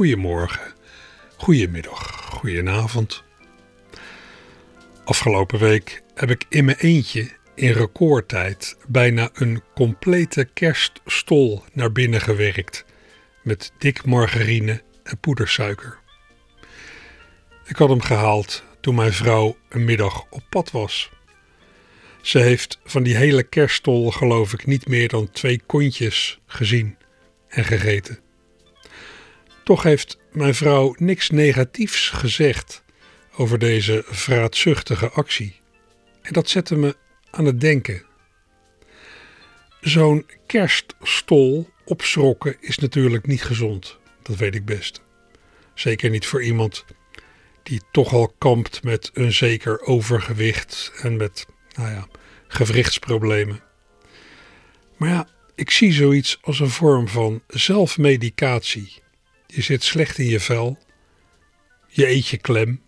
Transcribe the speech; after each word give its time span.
Goedemorgen, 0.00 0.72
goedemiddag, 1.36 2.28
goedenavond. 2.30 3.22
Afgelopen 5.04 5.58
week 5.58 6.02
heb 6.14 6.30
ik 6.30 6.44
in 6.48 6.64
mijn 6.64 6.76
eentje 6.76 7.30
in 7.54 7.72
recordtijd 7.72 8.76
bijna 8.88 9.30
een 9.32 9.62
complete 9.74 10.44
kerststol 10.44 11.64
naar 11.72 11.92
binnen 11.92 12.20
gewerkt 12.20 12.84
met 13.42 13.72
dik 13.78 14.04
margarine 14.04 14.82
en 15.02 15.18
poedersuiker. 15.18 15.98
Ik 17.64 17.76
had 17.76 17.88
hem 17.88 18.02
gehaald 18.02 18.64
toen 18.80 18.94
mijn 18.94 19.12
vrouw 19.12 19.56
een 19.68 19.84
middag 19.84 20.26
op 20.30 20.42
pad 20.50 20.70
was. 20.70 21.10
Ze 22.22 22.38
heeft 22.38 22.78
van 22.84 23.02
die 23.02 23.16
hele 23.16 23.42
kerststol 23.42 24.10
geloof 24.10 24.52
ik 24.52 24.66
niet 24.66 24.88
meer 24.88 25.08
dan 25.08 25.30
twee 25.30 25.60
kontjes 25.66 26.40
gezien 26.46 26.96
en 27.48 27.64
gegeten. 27.64 28.29
Toch 29.64 29.82
heeft 29.82 30.18
mijn 30.32 30.54
vrouw 30.54 30.94
niks 30.98 31.30
negatiefs 31.30 32.08
gezegd 32.08 32.82
over 33.36 33.58
deze 33.58 34.04
vraatzuchtige 34.06 35.10
actie. 35.10 35.60
En 36.22 36.32
dat 36.32 36.48
zette 36.48 36.76
me 36.76 36.96
aan 37.30 37.44
het 37.44 37.60
denken. 37.60 38.02
Zo'n 39.80 40.26
kerststol 40.46 41.70
opschrokken 41.84 42.56
is 42.60 42.78
natuurlijk 42.78 43.26
niet 43.26 43.42
gezond. 43.42 43.98
Dat 44.22 44.36
weet 44.36 44.54
ik 44.54 44.64
best. 44.64 45.00
Zeker 45.74 46.10
niet 46.10 46.26
voor 46.26 46.42
iemand 46.42 46.84
die 47.62 47.80
toch 47.90 48.12
al 48.12 48.34
kampt 48.38 48.82
met 48.82 49.10
een 49.14 49.32
zeker 49.32 49.80
overgewicht 49.80 50.92
en 51.02 51.16
met, 51.16 51.46
nou 51.76 51.90
ja, 51.90 52.06
gewrichtsproblemen. 52.48 53.60
Maar 54.96 55.08
ja, 55.08 55.28
ik 55.54 55.70
zie 55.70 55.92
zoiets 55.92 56.38
als 56.40 56.60
een 56.60 56.70
vorm 56.70 57.08
van 57.08 57.42
zelfmedicatie. 57.46 59.02
Je 59.54 59.62
zit 59.62 59.82
slecht 59.82 60.18
in 60.18 60.26
je 60.26 60.40
vel, 60.40 60.78
je 61.88 62.08
eet 62.08 62.28
je 62.28 62.36
klem 62.36 62.82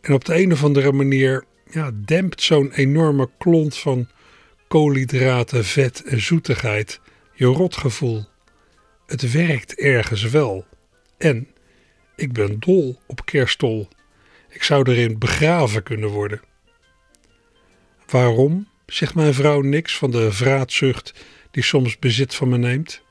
en 0.00 0.12
op 0.12 0.24
de 0.24 0.34
een 0.34 0.52
of 0.52 0.64
andere 0.64 0.92
manier 0.92 1.44
ja, 1.70 1.90
dempt 1.94 2.42
zo'n 2.42 2.72
enorme 2.72 3.30
klont 3.38 3.76
van 3.76 4.08
koolhydraten, 4.68 5.64
vet 5.64 6.02
en 6.02 6.20
zoetigheid 6.20 7.00
je 7.34 7.46
rotgevoel. 7.46 8.24
Het 9.06 9.32
werkt 9.32 9.74
ergens 9.74 10.22
wel. 10.22 10.66
En 11.18 11.48
ik 12.16 12.32
ben 12.32 12.60
dol 12.60 13.00
op 13.06 13.24
kerstol. 13.24 13.88
Ik 14.48 14.62
zou 14.62 14.90
erin 14.90 15.18
begraven 15.18 15.82
kunnen 15.82 16.08
worden. 16.08 16.40
Waarom? 18.06 18.68
Zegt 18.86 19.14
mijn 19.14 19.34
vrouw 19.34 19.60
niks 19.60 19.96
van 19.96 20.10
de 20.10 20.32
vraatzucht 20.32 21.24
die 21.50 21.62
soms 21.62 21.98
bezit 21.98 22.34
van 22.34 22.48
me 22.48 22.56
neemt. 22.56 23.02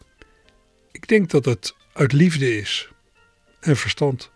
Ik 0.92 1.08
denk 1.08 1.30
dat 1.30 1.46
het 1.46 1.76
uit 1.94 2.12
liefde 2.12 2.58
is 2.58 2.90
en 3.60 3.78
verstand. 3.78 4.32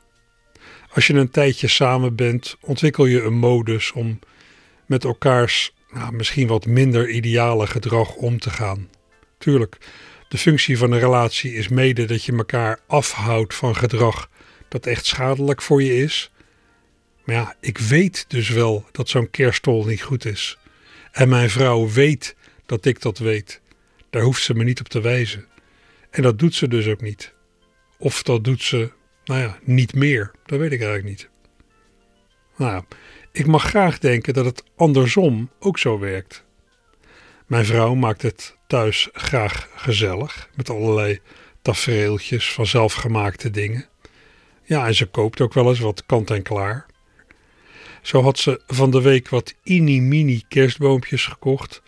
Als 0.93 1.07
je 1.07 1.13
een 1.13 1.31
tijdje 1.31 1.67
samen 1.67 2.15
bent, 2.15 2.57
ontwikkel 2.61 3.05
je 3.05 3.21
een 3.21 3.37
modus 3.37 3.91
om 3.91 4.19
met 4.85 5.03
elkaars 5.03 5.73
nou, 5.91 6.13
misschien 6.13 6.47
wat 6.47 6.65
minder 6.65 7.09
ideale 7.09 7.67
gedrag 7.67 8.15
om 8.15 8.39
te 8.39 8.49
gaan. 8.49 8.89
Tuurlijk, 9.37 9.77
de 10.27 10.37
functie 10.37 10.77
van 10.77 10.91
een 10.91 10.99
relatie 10.99 11.53
is 11.53 11.67
mede 11.67 12.05
dat 12.05 12.23
je 12.23 12.31
elkaar 12.31 12.79
afhoudt 12.87 13.55
van 13.55 13.75
gedrag 13.75 14.29
dat 14.67 14.85
echt 14.85 15.05
schadelijk 15.05 15.61
voor 15.61 15.83
je 15.83 15.97
is. 15.97 16.31
Maar 17.25 17.35
ja, 17.35 17.55
ik 17.59 17.77
weet 17.77 18.25
dus 18.27 18.49
wel 18.49 18.85
dat 18.91 19.09
zo'n 19.09 19.29
kerstol 19.29 19.85
niet 19.85 20.01
goed 20.01 20.25
is. 20.25 20.57
En 21.11 21.29
mijn 21.29 21.49
vrouw 21.49 21.89
weet 21.89 22.35
dat 22.65 22.85
ik 22.85 23.01
dat 23.01 23.17
weet. 23.17 23.61
Daar 24.09 24.21
hoeft 24.21 24.43
ze 24.43 24.53
me 24.53 24.63
niet 24.63 24.79
op 24.79 24.87
te 24.87 25.01
wijzen. 25.01 25.45
En 26.09 26.21
dat 26.21 26.39
doet 26.39 26.55
ze 26.55 26.67
dus 26.67 26.87
ook 26.87 27.01
niet. 27.01 27.33
Of 27.97 28.23
dat 28.23 28.43
doet 28.43 28.61
ze, 28.61 28.91
nou 29.25 29.41
ja, 29.41 29.57
niet 29.63 29.93
meer. 29.93 30.31
Dat 30.45 30.59
weet 30.59 30.71
ik 30.71 30.81
eigenlijk 30.81 31.09
niet. 31.09 31.29
Nou 32.57 32.71
ja, 32.71 32.85
ik 33.31 33.45
mag 33.45 33.63
graag 33.63 33.99
denken 33.99 34.33
dat 34.33 34.45
het 34.45 34.63
andersom 34.75 35.49
ook 35.59 35.77
zo 35.77 35.99
werkt. 35.99 36.45
Mijn 37.45 37.65
vrouw 37.65 37.93
maakt 37.93 38.21
het 38.21 38.57
thuis 38.67 39.09
graag 39.13 39.69
gezellig 39.75 40.49
met 40.55 40.69
allerlei 40.69 41.19
tafereeltjes 41.61 42.53
van 42.53 42.65
zelfgemaakte 42.65 43.49
dingen. 43.49 43.85
Ja, 44.63 44.87
en 44.87 44.95
ze 44.95 45.05
koopt 45.05 45.41
ook 45.41 45.53
wel 45.53 45.69
eens 45.69 45.79
wat 45.79 46.05
kant 46.05 46.31
en 46.31 46.41
klaar. 46.41 46.85
Zo 48.01 48.21
had 48.21 48.39
ze 48.39 48.61
van 48.67 48.91
de 48.91 49.01
week 49.01 49.29
wat 49.29 49.53
mini-mini 49.63 50.43
kerstboompjes 50.47 51.25
gekocht, 51.25 51.81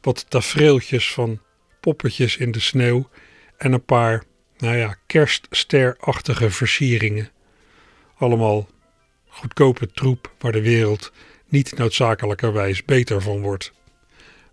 wat 0.00 0.30
tafereeltjes 0.30 1.12
van 1.12 1.40
poppetjes 1.80 2.36
in 2.36 2.50
de 2.50 2.60
sneeuw 2.60 3.08
en 3.56 3.72
een 3.72 3.84
paar, 3.84 4.24
nou 4.58 4.76
ja, 4.76 4.96
kerststerachtige 5.06 6.50
versieringen. 6.50 7.30
Allemaal 8.18 8.68
goedkope 9.28 9.86
troep 9.86 10.32
waar 10.38 10.52
de 10.52 10.62
wereld 10.62 11.12
niet 11.48 11.76
noodzakelijkerwijs 11.78 12.84
beter 12.84 13.22
van 13.22 13.40
wordt. 13.40 13.72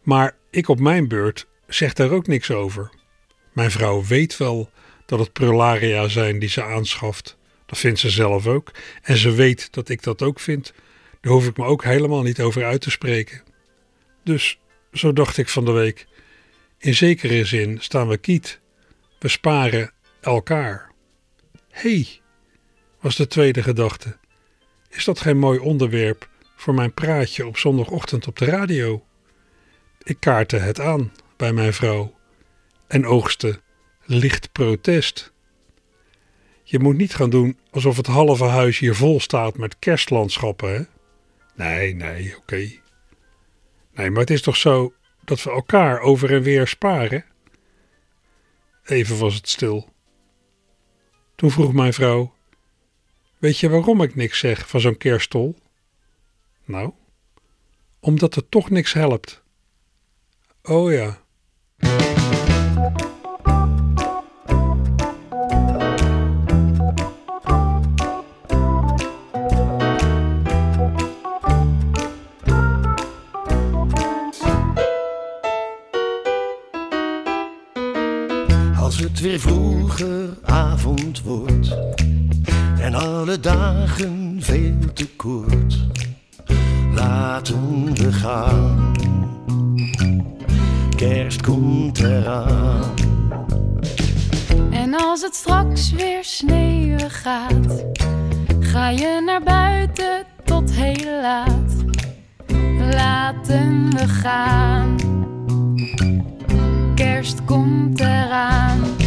Maar 0.01 0.35
ik 0.49 0.67
op 0.67 0.79
mijn 0.79 1.07
beurt 1.07 1.47
zeg 1.67 1.93
daar 1.93 2.11
ook 2.11 2.27
niks 2.27 2.51
over. 2.51 2.89
Mijn 3.53 3.71
vrouw 3.71 4.03
weet 4.03 4.37
wel 4.37 4.69
dat 5.05 5.19
het 5.19 5.33
prularia 5.33 6.07
zijn 6.07 6.39
die 6.39 6.49
ze 6.49 6.63
aanschaft. 6.63 7.37
Dat 7.65 7.77
vindt 7.77 7.99
ze 7.99 8.09
zelf 8.09 8.47
ook. 8.47 8.71
En 9.01 9.17
ze 9.17 9.31
weet 9.31 9.73
dat 9.73 9.89
ik 9.89 10.03
dat 10.03 10.21
ook 10.21 10.39
vind. 10.39 10.73
Daar 11.21 11.33
hoef 11.33 11.47
ik 11.47 11.57
me 11.57 11.65
ook 11.65 11.83
helemaal 11.83 12.21
niet 12.21 12.41
over 12.41 12.65
uit 12.65 12.81
te 12.81 12.91
spreken. 12.91 13.41
Dus 14.23 14.59
zo 14.93 15.13
dacht 15.13 15.37
ik 15.37 15.49
van 15.49 15.65
de 15.65 15.71
week. 15.71 16.07
In 16.77 16.95
zekere 16.95 17.45
zin 17.45 17.77
staan 17.81 18.07
we 18.07 18.17
kiet. 18.17 18.59
We 19.23 19.29
sparen 19.29 19.91
elkaar. 20.21 20.91
Hé, 21.69 21.89
hey, 21.89 22.21
was 22.99 23.15
de 23.15 23.27
tweede 23.27 23.63
gedachte. 23.63 24.17
Is 24.89 25.05
dat 25.05 25.19
geen 25.19 25.37
mooi 25.37 25.59
onderwerp 25.59 26.29
voor 26.55 26.73
mijn 26.73 26.93
praatje 26.93 27.47
op 27.47 27.57
zondagochtend 27.57 28.27
op 28.27 28.37
de 28.37 28.45
radio? 28.45 29.05
Ik 30.03 30.19
kaartte 30.19 30.57
het 30.57 30.79
aan 30.79 31.11
bij 31.37 31.53
mijn 31.53 31.73
vrouw 31.73 32.15
en 32.87 33.05
oogste 33.05 33.59
licht 34.05 34.51
protest. 34.51 35.33
Je 36.63 36.79
moet 36.79 36.97
niet 36.97 37.15
gaan 37.15 37.29
doen 37.29 37.59
alsof 37.71 37.97
het 37.97 38.07
halve 38.07 38.45
huis 38.45 38.79
hier 38.79 38.95
vol 38.95 39.19
staat 39.19 39.57
met 39.57 39.79
kerstlandschappen, 39.79 40.73
hè? 40.73 40.83
Nee, 41.55 41.95
nee, 41.95 42.37
oké. 42.37 42.71
Nee, 43.93 44.09
maar 44.09 44.21
het 44.21 44.31
is 44.31 44.41
toch 44.41 44.57
zo 44.57 44.93
dat 45.23 45.43
we 45.43 45.51
elkaar 45.51 45.99
over 45.99 46.33
en 46.33 46.41
weer 46.41 46.67
sparen? 46.67 47.25
Even 48.83 49.17
was 49.17 49.35
het 49.35 49.49
stil. 49.49 49.89
Toen 51.35 51.51
vroeg 51.51 51.73
mijn 51.73 51.93
vrouw: 51.93 52.33
Weet 53.37 53.57
je 53.57 53.69
waarom 53.69 54.01
ik 54.01 54.15
niks 54.15 54.39
zeg 54.39 54.69
van 54.69 54.79
zo'n 54.79 54.97
kerststol? 54.97 55.55
Nou, 56.65 56.91
omdat 57.99 58.35
het 58.35 58.51
toch 58.51 58.69
niks 58.69 58.93
helpt. 58.93 59.43
Oh 60.63 60.91
ja. 60.91 61.21
Weer 79.23 79.39
vroeger 79.39 80.37
avond 80.41 81.21
wordt 81.21 81.77
en 82.79 82.95
alle 82.95 83.39
dagen 83.39 84.37
veel 84.39 84.93
te 84.93 85.07
kort, 85.15 85.85
laten 86.93 87.93
we 87.93 88.11
gaan. 88.11 88.93
Kerst 90.95 91.41
komt 91.41 91.99
eraan. 91.99 92.93
En 94.71 94.95
als 94.95 95.21
het 95.21 95.35
straks 95.35 95.91
weer 95.91 96.23
sneeuwen 96.23 97.11
gaat, 97.11 97.85
ga 98.59 98.89
je 98.89 99.21
naar 99.25 99.43
buiten 99.43 100.25
tot 100.43 100.71
heel 100.71 101.21
laat. 101.21 101.73
Laten 102.93 103.89
we 103.89 104.07
gaan. 104.07 104.95
Kerst 106.95 107.43
komt 107.45 107.99
eraan. 107.99 109.02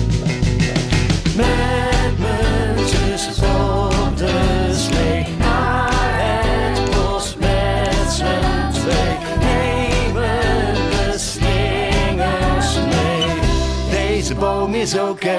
Met 1.36 2.18
mijn 2.18 2.88
zus 2.88 3.28
vol 3.32 4.14
de 4.14 4.70
slee 4.72 5.26
naar 5.38 6.10
het 6.16 6.90
bos 6.90 7.36
met 7.38 8.10
z'n 8.10 8.70
twee. 8.72 9.16
Nemen 9.40 10.74
de 10.74 11.14
slingers 11.16 12.76
mee, 12.76 13.40
deze 13.90 14.34
boom 14.34 14.74
is 14.74 14.98
oké. 14.98 15.38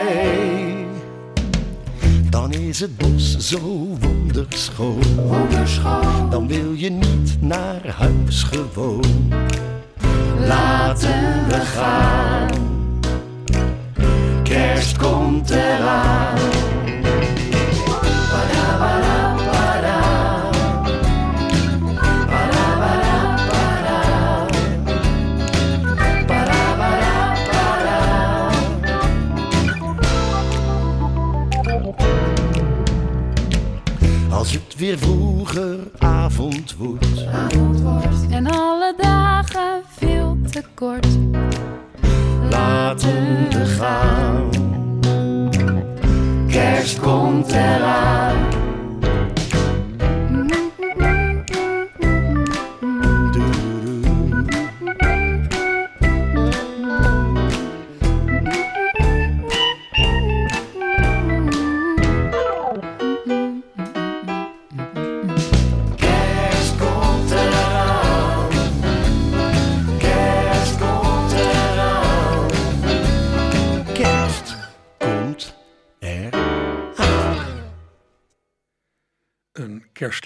Dan 2.30 2.54
is 2.54 2.80
het 2.80 2.98
bos 2.98 3.38
zo 3.38 3.60
wonderschoon. 4.00 5.04
wonderschoon. 5.16 6.30
Dan 6.30 6.48
wil 6.48 6.74
je 6.74 6.90
niet 6.90 7.42
naar 7.42 7.96
huis 7.98 8.44
gewoon. 8.44 9.34
Laten 10.40 11.48
we 11.48 11.56
gaan. 11.56 12.67
Kerst 14.58 14.98
komt 14.98 15.50
eraan. 15.50 16.38
Als 34.30 34.52
het 34.52 34.76
weer 34.78 34.98
vroeger 34.98 35.78
avond 35.98 36.76
wordt. 36.76 37.26
En 38.30 38.48
alle 38.48 38.94
dagen 38.98 39.82
veel 39.98 40.38
te 40.52 40.64
kort. 40.74 41.08
Laten 42.58 43.50
we 43.50 43.66
gaan. 43.66 44.50
Kerst 46.48 47.00
komt 47.00 47.52
eraan. 47.52 48.36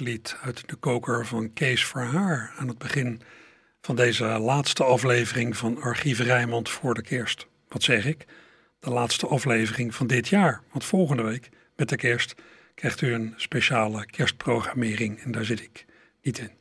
Kerstlied 0.03 0.37
uit 0.43 0.69
de 0.69 0.75
koker 0.75 1.25
van 1.25 1.53
Kees 1.53 1.85
Verhaar 1.85 2.53
aan 2.57 2.67
het 2.67 2.77
begin 2.77 3.21
van 3.81 3.95
deze 3.95 4.25
laatste 4.25 4.83
aflevering 4.83 5.57
van 5.57 5.81
Archief 5.81 6.19
Rijnmond 6.19 6.69
voor 6.69 6.93
de 6.93 7.01
kerst. 7.01 7.47
Wat 7.67 7.83
zeg 7.83 8.05
ik? 8.05 8.25
De 8.79 8.89
laatste 8.89 9.27
aflevering 9.27 9.95
van 9.95 10.07
dit 10.07 10.27
jaar. 10.27 10.61
Want 10.71 10.85
volgende 10.85 11.23
week, 11.23 11.49
met 11.75 11.89
de 11.89 11.95
kerst, 11.95 12.35
krijgt 12.75 13.01
u 13.01 13.13
een 13.13 13.33
speciale 13.35 14.05
kerstprogrammering 14.05 15.19
en 15.19 15.31
daar 15.31 15.45
zit 15.45 15.61
ik 15.61 15.85
niet 16.21 16.37
in. 16.39 16.51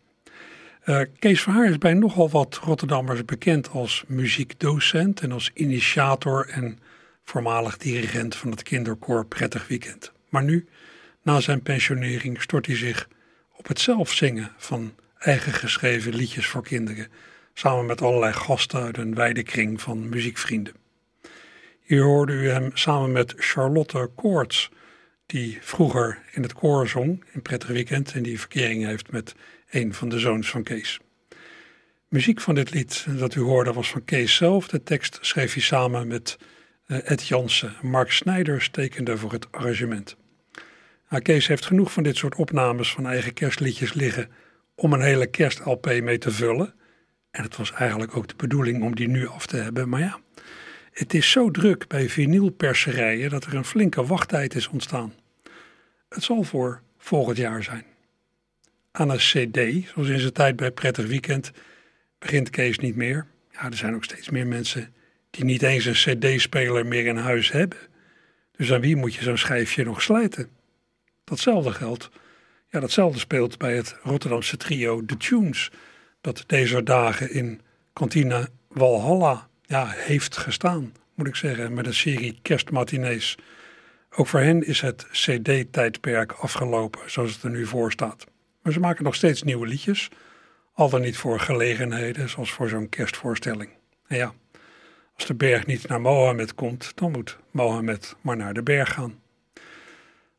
Eh, 0.80 1.00
Kees 1.18 1.42
Verhaar 1.42 1.68
is 1.68 1.78
bij 1.78 1.94
nogal 1.94 2.30
wat 2.30 2.60
Rotterdammers 2.62 3.24
bekend 3.24 3.70
als 3.70 4.04
muziekdocent 4.06 5.20
en 5.20 5.32
als 5.32 5.50
initiator 5.54 6.48
en 6.48 6.78
voormalig 7.24 7.76
dirigent 7.76 8.36
van 8.36 8.50
het 8.50 8.62
kinderkoor 8.62 9.26
Prettig 9.26 9.68
Weekend. 9.68 10.12
Maar 10.28 10.44
nu, 10.44 10.68
na 11.22 11.40
zijn 11.40 11.62
pensionering, 11.62 12.42
stort 12.42 12.66
hij 12.66 12.76
zich 12.76 13.08
op 13.60 13.68
het 13.68 13.80
zelf 13.80 14.12
zingen 14.12 14.52
van 14.56 14.94
eigen 15.18 15.52
geschreven 15.52 16.14
liedjes 16.14 16.46
voor 16.46 16.62
kinderen, 16.62 17.08
samen 17.54 17.86
met 17.86 18.02
allerlei 18.02 18.32
gasten 18.32 18.82
uit 18.82 18.96
een 18.96 19.14
wijde 19.14 19.42
kring 19.42 19.80
van 19.80 20.08
muziekvrienden. 20.08 20.74
Hier 21.80 22.02
hoorde 22.02 22.32
u 22.32 22.48
hem 22.48 22.70
samen 22.74 23.12
met 23.12 23.34
Charlotte 23.36 24.10
Koorts, 24.14 24.70
die 25.26 25.58
vroeger 25.60 26.18
in 26.32 26.42
het 26.42 26.52
koor 26.52 26.88
zong 26.88 27.24
in 27.32 27.42
Prettig 27.42 27.68
Weekend 27.68 28.12
en 28.12 28.22
die 28.22 28.40
verkering 28.40 28.84
heeft 28.84 29.10
met 29.10 29.34
een 29.70 29.94
van 29.94 30.08
de 30.08 30.18
zoons 30.18 30.50
van 30.50 30.62
Kees. 30.62 31.00
Muziek 32.08 32.40
van 32.40 32.54
dit 32.54 32.70
lied 32.70 33.06
dat 33.18 33.34
u 33.34 33.40
hoorde 33.40 33.72
was 33.72 33.90
van 33.90 34.04
Kees 34.04 34.34
zelf. 34.34 34.68
De 34.68 34.82
tekst 34.82 35.18
schreef 35.20 35.52
hij 35.52 35.62
samen 35.62 36.06
met 36.08 36.38
eh, 36.86 37.10
Ed 37.10 37.26
Jansen. 37.26 37.74
Mark 37.82 38.12
Snijders 38.12 38.68
tekende 38.70 39.16
voor 39.16 39.32
het 39.32 39.52
arrangement. 39.52 40.16
Nou, 41.10 41.22
Kees 41.22 41.46
heeft 41.46 41.66
genoeg 41.66 41.92
van 41.92 42.02
dit 42.02 42.16
soort 42.16 42.34
opnames 42.34 42.92
van 42.92 43.06
eigen 43.06 43.32
kerstliedjes 43.32 43.92
liggen 43.92 44.28
om 44.74 44.92
een 44.92 45.00
hele 45.00 45.26
kerst-LP 45.26 45.86
mee 45.86 46.18
te 46.18 46.30
vullen. 46.30 46.74
En 47.30 47.42
het 47.42 47.56
was 47.56 47.72
eigenlijk 47.72 48.16
ook 48.16 48.28
de 48.28 48.34
bedoeling 48.36 48.82
om 48.82 48.94
die 48.94 49.08
nu 49.08 49.26
af 49.26 49.46
te 49.46 49.56
hebben. 49.56 49.88
Maar 49.88 50.00
ja, 50.00 50.20
het 50.92 51.14
is 51.14 51.30
zo 51.30 51.50
druk 51.50 51.88
bij 51.88 52.08
vinylperserijen 52.08 53.30
dat 53.30 53.44
er 53.44 53.54
een 53.54 53.64
flinke 53.64 54.06
wachttijd 54.06 54.54
is 54.54 54.68
ontstaan. 54.68 55.14
Het 56.08 56.22
zal 56.22 56.42
voor 56.42 56.82
volgend 56.98 57.36
jaar 57.36 57.62
zijn. 57.62 57.84
Aan 58.90 59.10
een 59.10 59.16
CD, 59.16 59.88
zoals 59.88 60.08
in 60.08 60.20
zijn 60.20 60.32
tijd 60.32 60.56
bij 60.56 60.70
Prettig 60.70 61.06
Weekend, 61.06 61.50
begint 62.18 62.50
Kees 62.50 62.78
niet 62.78 62.96
meer. 62.96 63.26
Ja, 63.52 63.64
er 63.64 63.76
zijn 63.76 63.94
ook 63.94 64.04
steeds 64.04 64.30
meer 64.30 64.46
mensen 64.46 64.94
die 65.30 65.44
niet 65.44 65.62
eens 65.62 65.84
een 65.84 66.18
CD-speler 66.18 66.86
meer 66.86 67.06
in 67.06 67.16
huis 67.16 67.52
hebben. 67.52 67.78
Dus 68.56 68.72
aan 68.72 68.80
wie 68.80 68.96
moet 68.96 69.14
je 69.14 69.22
zo'n 69.22 69.38
schijfje 69.38 69.84
nog 69.84 70.02
slijten? 70.02 70.59
Datzelfde 71.30 71.72
geldt. 71.72 72.10
Ja, 72.68 72.80
datzelfde 72.80 73.18
speelt 73.18 73.58
bij 73.58 73.76
het 73.76 73.96
Rotterdamse 74.02 74.56
trio 74.56 75.04
The 75.04 75.16
Tunes, 75.16 75.70
dat 76.20 76.44
deze 76.46 76.82
dagen 76.82 77.32
in 77.32 77.60
kantine 77.92 78.48
Walhalla 78.68 79.48
ja, 79.62 79.86
heeft 79.88 80.36
gestaan, 80.36 80.92
moet 81.14 81.26
ik 81.26 81.34
zeggen, 81.34 81.74
met 81.74 81.86
een 81.86 81.94
serie 81.94 82.38
kerstmatinees. 82.42 83.38
Ook 84.10 84.26
voor 84.26 84.40
hen 84.40 84.66
is 84.66 84.80
het 84.80 85.06
CD-tijdperk 85.10 86.32
afgelopen, 86.32 87.10
zoals 87.10 87.32
het 87.32 87.42
er 87.42 87.50
nu 87.50 87.66
voor 87.66 87.92
staat. 87.92 88.24
Maar 88.62 88.72
ze 88.72 88.80
maken 88.80 89.04
nog 89.04 89.14
steeds 89.14 89.42
nieuwe 89.42 89.66
liedjes, 89.66 90.08
al 90.74 90.90
dan 90.90 91.00
niet 91.00 91.16
voor 91.16 91.40
gelegenheden, 91.40 92.28
zoals 92.28 92.52
voor 92.52 92.68
zo'n 92.68 92.88
kerstvoorstelling. 92.88 93.70
En 94.06 94.16
ja, 94.16 94.32
als 95.14 95.26
de 95.26 95.34
berg 95.34 95.66
niet 95.66 95.88
naar 95.88 96.00
Mohammed 96.00 96.54
komt, 96.54 96.92
dan 96.94 97.10
moet 97.10 97.38
Mohammed 97.50 98.16
maar 98.20 98.36
naar 98.36 98.54
de 98.54 98.62
berg 98.62 98.92
gaan. 98.92 99.18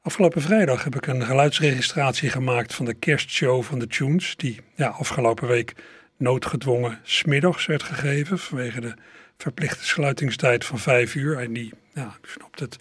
Afgelopen 0.03 0.41
vrijdag 0.41 0.83
heb 0.83 0.95
ik 0.95 1.07
een 1.07 1.25
geluidsregistratie 1.25 2.29
gemaakt 2.29 2.73
van 2.73 2.85
de 2.85 2.93
kerstshow 2.93 3.63
van 3.63 3.79
de 3.79 3.87
Tunes, 3.87 4.35
die 4.35 4.59
ja, 4.75 4.87
afgelopen 4.87 5.47
week 5.47 5.75
noodgedwongen 6.17 6.99
smiddags 7.03 7.65
werd 7.65 7.83
gegeven 7.83 8.39
vanwege 8.39 8.81
de 8.81 8.93
verplichte 9.37 9.85
sluitingstijd 9.85 10.65
van 10.65 10.79
vijf 10.79 11.15
uur. 11.15 11.37
En 11.37 11.53
die, 11.53 11.73
ja, 11.93 12.17
u 12.21 12.27
snapt 12.29 12.59
het, 12.59 12.77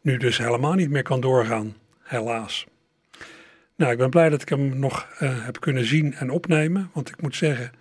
nu 0.00 0.16
dus 0.16 0.38
helemaal 0.38 0.74
niet 0.74 0.90
meer 0.90 1.02
kan 1.02 1.20
doorgaan, 1.20 1.76
helaas. 2.02 2.66
Nou, 3.76 3.92
ik 3.92 3.98
ben 3.98 4.10
blij 4.10 4.28
dat 4.28 4.42
ik 4.42 4.48
hem 4.48 4.78
nog 4.78 5.08
uh, 5.20 5.44
heb 5.44 5.60
kunnen 5.60 5.84
zien 5.84 6.14
en 6.14 6.30
opnemen, 6.30 6.90
want 6.92 7.08
ik 7.08 7.22
moet 7.22 7.36
zeggen, 7.36 7.72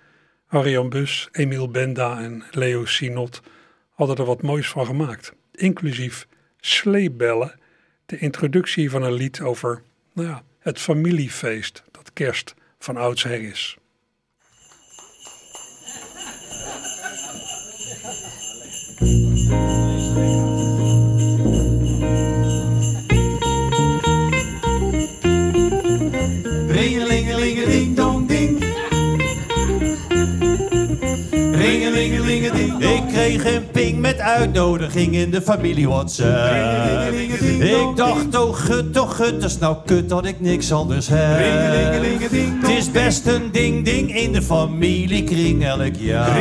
Arjan 0.47 0.89
Bus, 0.89 1.29
Emiel 1.31 1.69
Benda 1.69 2.19
en 2.19 2.43
Leo 2.51 2.85
Sinot 2.85 3.41
hadden 3.89 4.15
er 4.15 4.25
wat 4.25 4.41
moois 4.41 4.69
van 4.69 4.85
gemaakt. 4.85 5.33
Inclusief 5.51 6.27
sleebellen, 6.59 7.62
de 8.13 8.20
introductie 8.20 8.89
van 8.89 9.03
een 9.03 9.13
lied 9.13 9.41
over 9.41 9.82
nou 10.13 10.27
ja, 10.27 10.43
het 10.60 10.79
familiefeest 10.79 11.84
dat 11.91 12.13
kerst 12.13 12.53
van 12.79 12.98
oudsher 12.98 13.41
is. 13.41 13.77
Uitnodiging 34.33 35.15
in 35.15 35.31
de 35.31 35.41
familie 35.41 35.87
WhatsApp. 35.87 37.13
Ik 37.59 37.95
dacht, 37.95 38.37
oh 38.37 38.55
gut, 38.55 38.99
oh 38.99 39.09
gut, 39.09 39.41
dat 39.41 39.49
is 39.49 39.57
nou 39.57 39.75
kut 39.85 40.09
dat 40.09 40.25
ik 40.25 40.39
niks 40.39 40.71
anders 40.71 41.07
heb. 41.11 41.39
Het 42.61 42.69
is 42.69 42.91
best 42.91 43.27
een 43.27 43.51
ding 43.51 43.85
ding 43.85 44.15
in 44.15 44.31
de 44.31 44.41
familiekring 44.41 45.65
elk 45.65 45.95
jaar. 45.95 46.39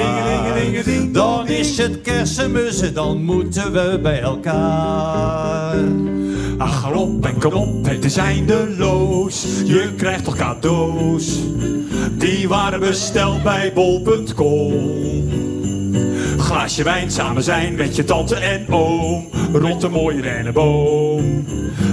Dan 1.13 1.49
is 1.49 1.79
het 1.79 2.01
kersenmussen, 2.01 2.95
dan 2.95 3.23
moeten 3.23 3.73
we 3.73 3.99
bij 4.03 4.21
elkaar. 4.21 5.77
Ach, 6.59 6.81
galop 6.81 7.27
en 7.27 7.39
kom 7.39 7.53
op, 7.53 7.87
het 7.87 8.05
is 8.05 8.17
eindeloos. 8.17 9.47
Je 9.65 9.93
krijgt 9.97 10.25
toch 10.25 10.37
cadeaus. 10.37 11.39
Die 12.13 12.49
waren 12.49 12.81
besteld 12.81 13.43
bij 13.43 13.73
bol.com. 13.75 15.22
Glaasje 16.53 16.83
wijn, 16.83 17.11
samen 17.11 17.43
zijn 17.43 17.75
met 17.75 17.97
je 17.97 18.05
tante 18.05 18.35
en 18.35 18.67
oom. 18.73 19.29
rond 19.53 19.83
een 19.83 19.91
mooie 19.91 20.23
dennenboom. 20.23 21.45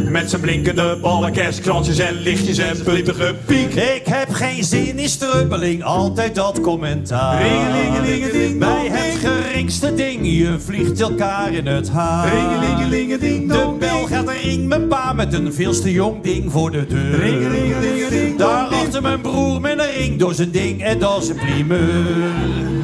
Met 0.09 0.29
zijn 0.29 0.41
blinkende 0.41 0.97
ballen, 1.01 1.31
kerstkransjes 1.31 1.99
en 1.99 2.13
lichtjes 2.13 2.57
en 2.57 2.83
puntige 2.83 3.35
piek. 3.45 3.73
Ik 3.73 4.01
heb 4.05 4.33
geen 4.33 4.63
zin 4.63 4.99
in 4.99 5.09
strubbeling, 5.09 5.83
altijd 5.83 6.35
dat 6.35 6.61
commentaar. 6.61 7.41
Ringelingelingeling, 7.41 8.59
Bij 8.59 8.87
het 8.91 9.29
geringste 9.29 9.93
ding, 9.93 10.19
je 10.21 10.59
vliegt 10.59 11.01
elkaar 11.01 11.53
in 11.53 11.67
het 11.67 11.89
haar. 11.89 12.33
Ringelingelingeling, 12.33 13.51
De 13.51 13.75
bel 13.79 14.05
gaat 14.05 14.27
er 14.27 14.41
ring 14.43 14.67
mijn 14.67 14.87
pa 14.87 15.13
met 15.13 15.33
een 15.33 15.53
veel 15.53 15.81
te 15.81 15.91
jong 15.91 16.23
ding 16.23 16.51
voor 16.51 16.71
de 16.71 16.87
deur. 16.87 17.19
Ringelingelingeling, 17.19 18.37
Daarachter 18.37 19.01
mijn 19.01 19.21
broer 19.21 19.61
met 19.61 19.79
een 19.79 19.91
ring 19.97 20.19
door 20.19 20.33
zijn 20.33 20.51
ding 20.51 20.81
en 20.83 20.99
dat 20.99 21.23
is 21.23 21.29
een 21.29 21.35
primeur. 21.35 22.78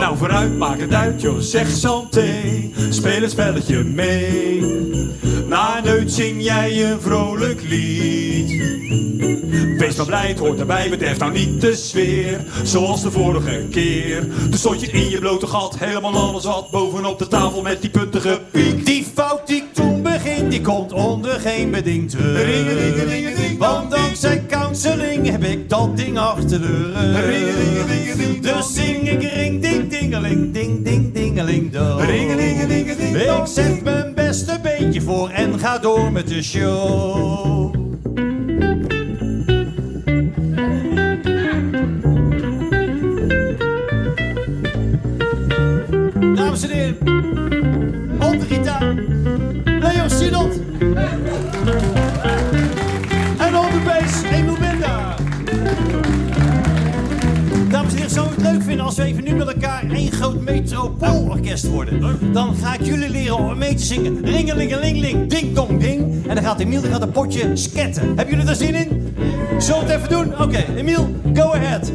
Nou 0.00 0.16
vooruit, 0.16 0.58
maak 0.58 0.80
het 0.80 0.94
uit 0.94 1.20
joh, 1.20 1.38
zeg 1.38 1.70
santé. 1.70 2.30
Speel 2.90 3.22
een 3.22 3.30
spelletje 3.30 3.84
mee. 3.84 4.60
Na 5.48 5.78
een 5.78 5.84
neut 5.84 6.12
zing 6.12 6.42
jij 6.42 6.90
een 6.90 7.00
vrolijk 7.00 7.62
lied. 7.62 8.48
Wees 9.78 9.96
maar 9.96 10.06
blij, 10.06 10.28
het 10.28 10.38
hoort 10.38 10.60
erbij, 10.60 10.90
bederf 10.90 11.18
nou 11.18 11.32
niet 11.32 11.60
de 11.60 11.74
sfeer. 11.74 12.44
Zoals 12.62 13.02
de 13.02 13.10
vorige 13.10 13.66
keer. 13.70 14.20
Toen 14.20 14.58
stond 14.58 14.80
je 14.80 14.90
in 14.90 15.10
je 15.10 15.18
blote 15.18 15.46
gat, 15.46 15.78
helemaal 15.78 16.16
alles 16.16 16.44
wat 16.44 16.70
bovenop 16.70 17.18
de 17.18 17.28
tafel 17.28 17.62
met 17.62 17.80
die 17.80 17.90
puntige 17.90 18.40
piek. 18.50 18.86
Die 18.86 19.06
fout 19.14 19.46
die 19.46 19.64
die 20.50 20.60
komt 20.60 20.92
onder 20.92 21.40
geen 21.40 21.70
beding 21.70 22.10
terug. 22.10 23.58
Want 23.58 23.90
dankzij 23.90 24.42
counseling 24.48 25.30
heb 25.30 25.44
ik 25.44 25.68
dat 25.68 25.96
ding 25.96 26.18
achter 26.18 26.60
de 26.60 26.92
rug. 27.14 28.40
Dus 28.40 28.74
zing 28.74 29.10
ik 29.10 29.32
ring 29.32 29.62
ding 29.62 29.90
dingeling, 29.90 30.52
ding 30.52 30.84
ding 30.84 31.12
dingeling 31.14 31.72
do. 31.72 31.98
Ik 31.98 33.46
zet 33.46 33.82
mijn 33.82 34.14
beste 34.14 34.58
beentje 34.62 35.00
voor 35.00 35.28
en 35.28 35.58
ga 35.58 35.78
door 35.78 36.12
met 36.12 36.28
de 36.28 36.42
show. 36.42 37.74
Dames 46.34 46.62
en 46.62 46.70
heren, 46.70 46.96
op 48.20 48.40
de 48.40 48.46
gitaar, 48.48 48.94
En 53.38 53.56
op 53.56 53.70
de 53.70 53.80
bass, 53.84 54.22
Emil 54.32 54.56
Benda. 54.58 55.16
Dames 57.68 57.92
en 57.92 57.96
heren, 57.96 58.10
zou 58.10 58.28
het 58.28 58.42
leuk 58.42 58.62
vinden 58.62 58.86
als 58.86 58.96
we 58.96 59.02
even 59.02 59.24
nu 59.24 59.34
met 59.34 59.48
elkaar 59.52 59.84
één 59.90 60.12
groot 60.12 60.40
metropoolorkest 60.40 61.68
worden? 61.68 62.32
Dan 62.32 62.54
ga 62.54 62.74
ik 62.74 62.82
jullie 62.82 63.10
leren 63.10 63.36
om 63.36 63.58
mee 63.58 63.74
te 63.74 63.84
zingen. 63.84 64.24
Ringelingelingeling, 64.24 65.28
ding 65.28 65.54
dong 65.54 65.80
ding. 65.80 66.26
En 66.26 66.34
dan 66.34 66.44
gaat 66.44 66.60
Emiel 66.60 66.80
die 66.80 66.90
gaat 66.90 67.02
een 67.02 67.10
potje 67.10 67.56
sketten. 67.56 68.06
Hebben 68.06 68.28
jullie 68.28 68.48
er 68.48 68.56
zin 68.56 68.74
in? 68.74 69.14
Zullen 69.58 69.86
we 69.86 69.92
het 69.92 69.96
even 69.96 70.08
doen? 70.08 70.40
Oké, 70.40 70.64
Emiel, 70.76 71.14
go 71.34 71.52
ahead. 71.52 71.92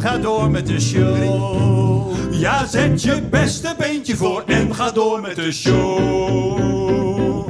Ga 0.00 0.18
door 0.18 0.50
met 0.50 0.66
de 0.66 0.80
show. 0.80 2.14
Ja, 2.30 2.66
zet 2.66 3.02
je 3.02 3.22
beste 3.22 3.74
beentje 3.78 4.16
voor 4.16 4.42
en 4.46 4.74
ga 4.74 4.90
door 4.90 5.20
met 5.20 5.36
de 5.36 5.52
show. 5.52 7.48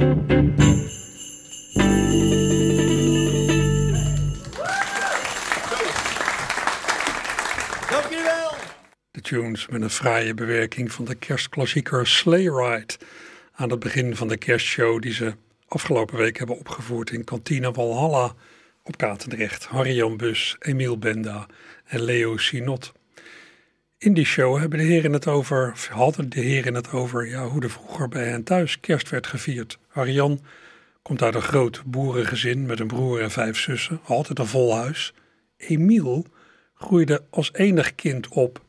Dank 7.89 8.09
wel. 8.09 8.53
De 9.11 9.21
tunes 9.21 9.67
met 9.67 9.81
een 9.81 9.89
fraaie 9.89 10.33
bewerking 10.33 10.91
van 10.91 11.05
de 11.05 11.15
kerstklassieker 11.15 12.07
Sleigh 12.07 12.55
Ride. 12.55 12.93
Aan 13.55 13.69
het 13.69 13.79
begin 13.79 14.15
van 14.15 14.27
de 14.27 14.37
kerstshow 14.37 15.01
die 15.01 15.13
ze 15.13 15.33
afgelopen 15.67 16.17
week 16.17 16.37
hebben 16.37 16.57
opgevoerd 16.57 17.11
in 17.11 17.23
Kantine 17.23 17.71
Walhalla 17.71 18.33
op 18.83 18.97
Katendrecht. 18.97 19.65
Harry-Jan 19.65 20.17
Bus, 20.17 20.55
Emiel 20.59 20.97
Benda 20.97 21.45
en 21.85 22.01
Leo 22.01 22.37
Sinot. 22.37 22.91
In 23.97 24.13
die 24.13 24.25
show 24.25 24.59
hebben 24.59 24.79
de 24.79 24.85
heren 24.85 25.13
het 25.13 25.27
over, 25.27 25.87
hadden 25.89 26.29
de 26.29 26.39
heren 26.39 26.73
het 26.73 26.91
over 26.91 27.27
ja, 27.27 27.47
hoe 27.47 27.61
er 27.61 27.69
vroeger 27.69 28.07
bij 28.07 28.27
hen 28.27 28.43
thuis 28.43 28.79
kerst 28.79 29.09
werd 29.09 29.27
gevierd. 29.27 29.77
Harry-Jan 29.87 30.41
komt 31.01 31.21
uit 31.21 31.35
een 31.35 31.41
groot 31.41 31.83
boerengezin 31.85 32.65
met 32.65 32.79
een 32.79 32.87
broer 32.87 33.21
en 33.21 33.31
vijf 33.31 33.57
zussen, 33.57 33.99
altijd 34.03 34.39
een 34.39 34.47
vol 34.47 34.75
huis. 34.75 35.13
Emiel 35.57 36.25
groeide 36.73 37.23
als 37.29 37.53
enig 37.53 37.95
kind 37.95 38.27
op 38.27 38.61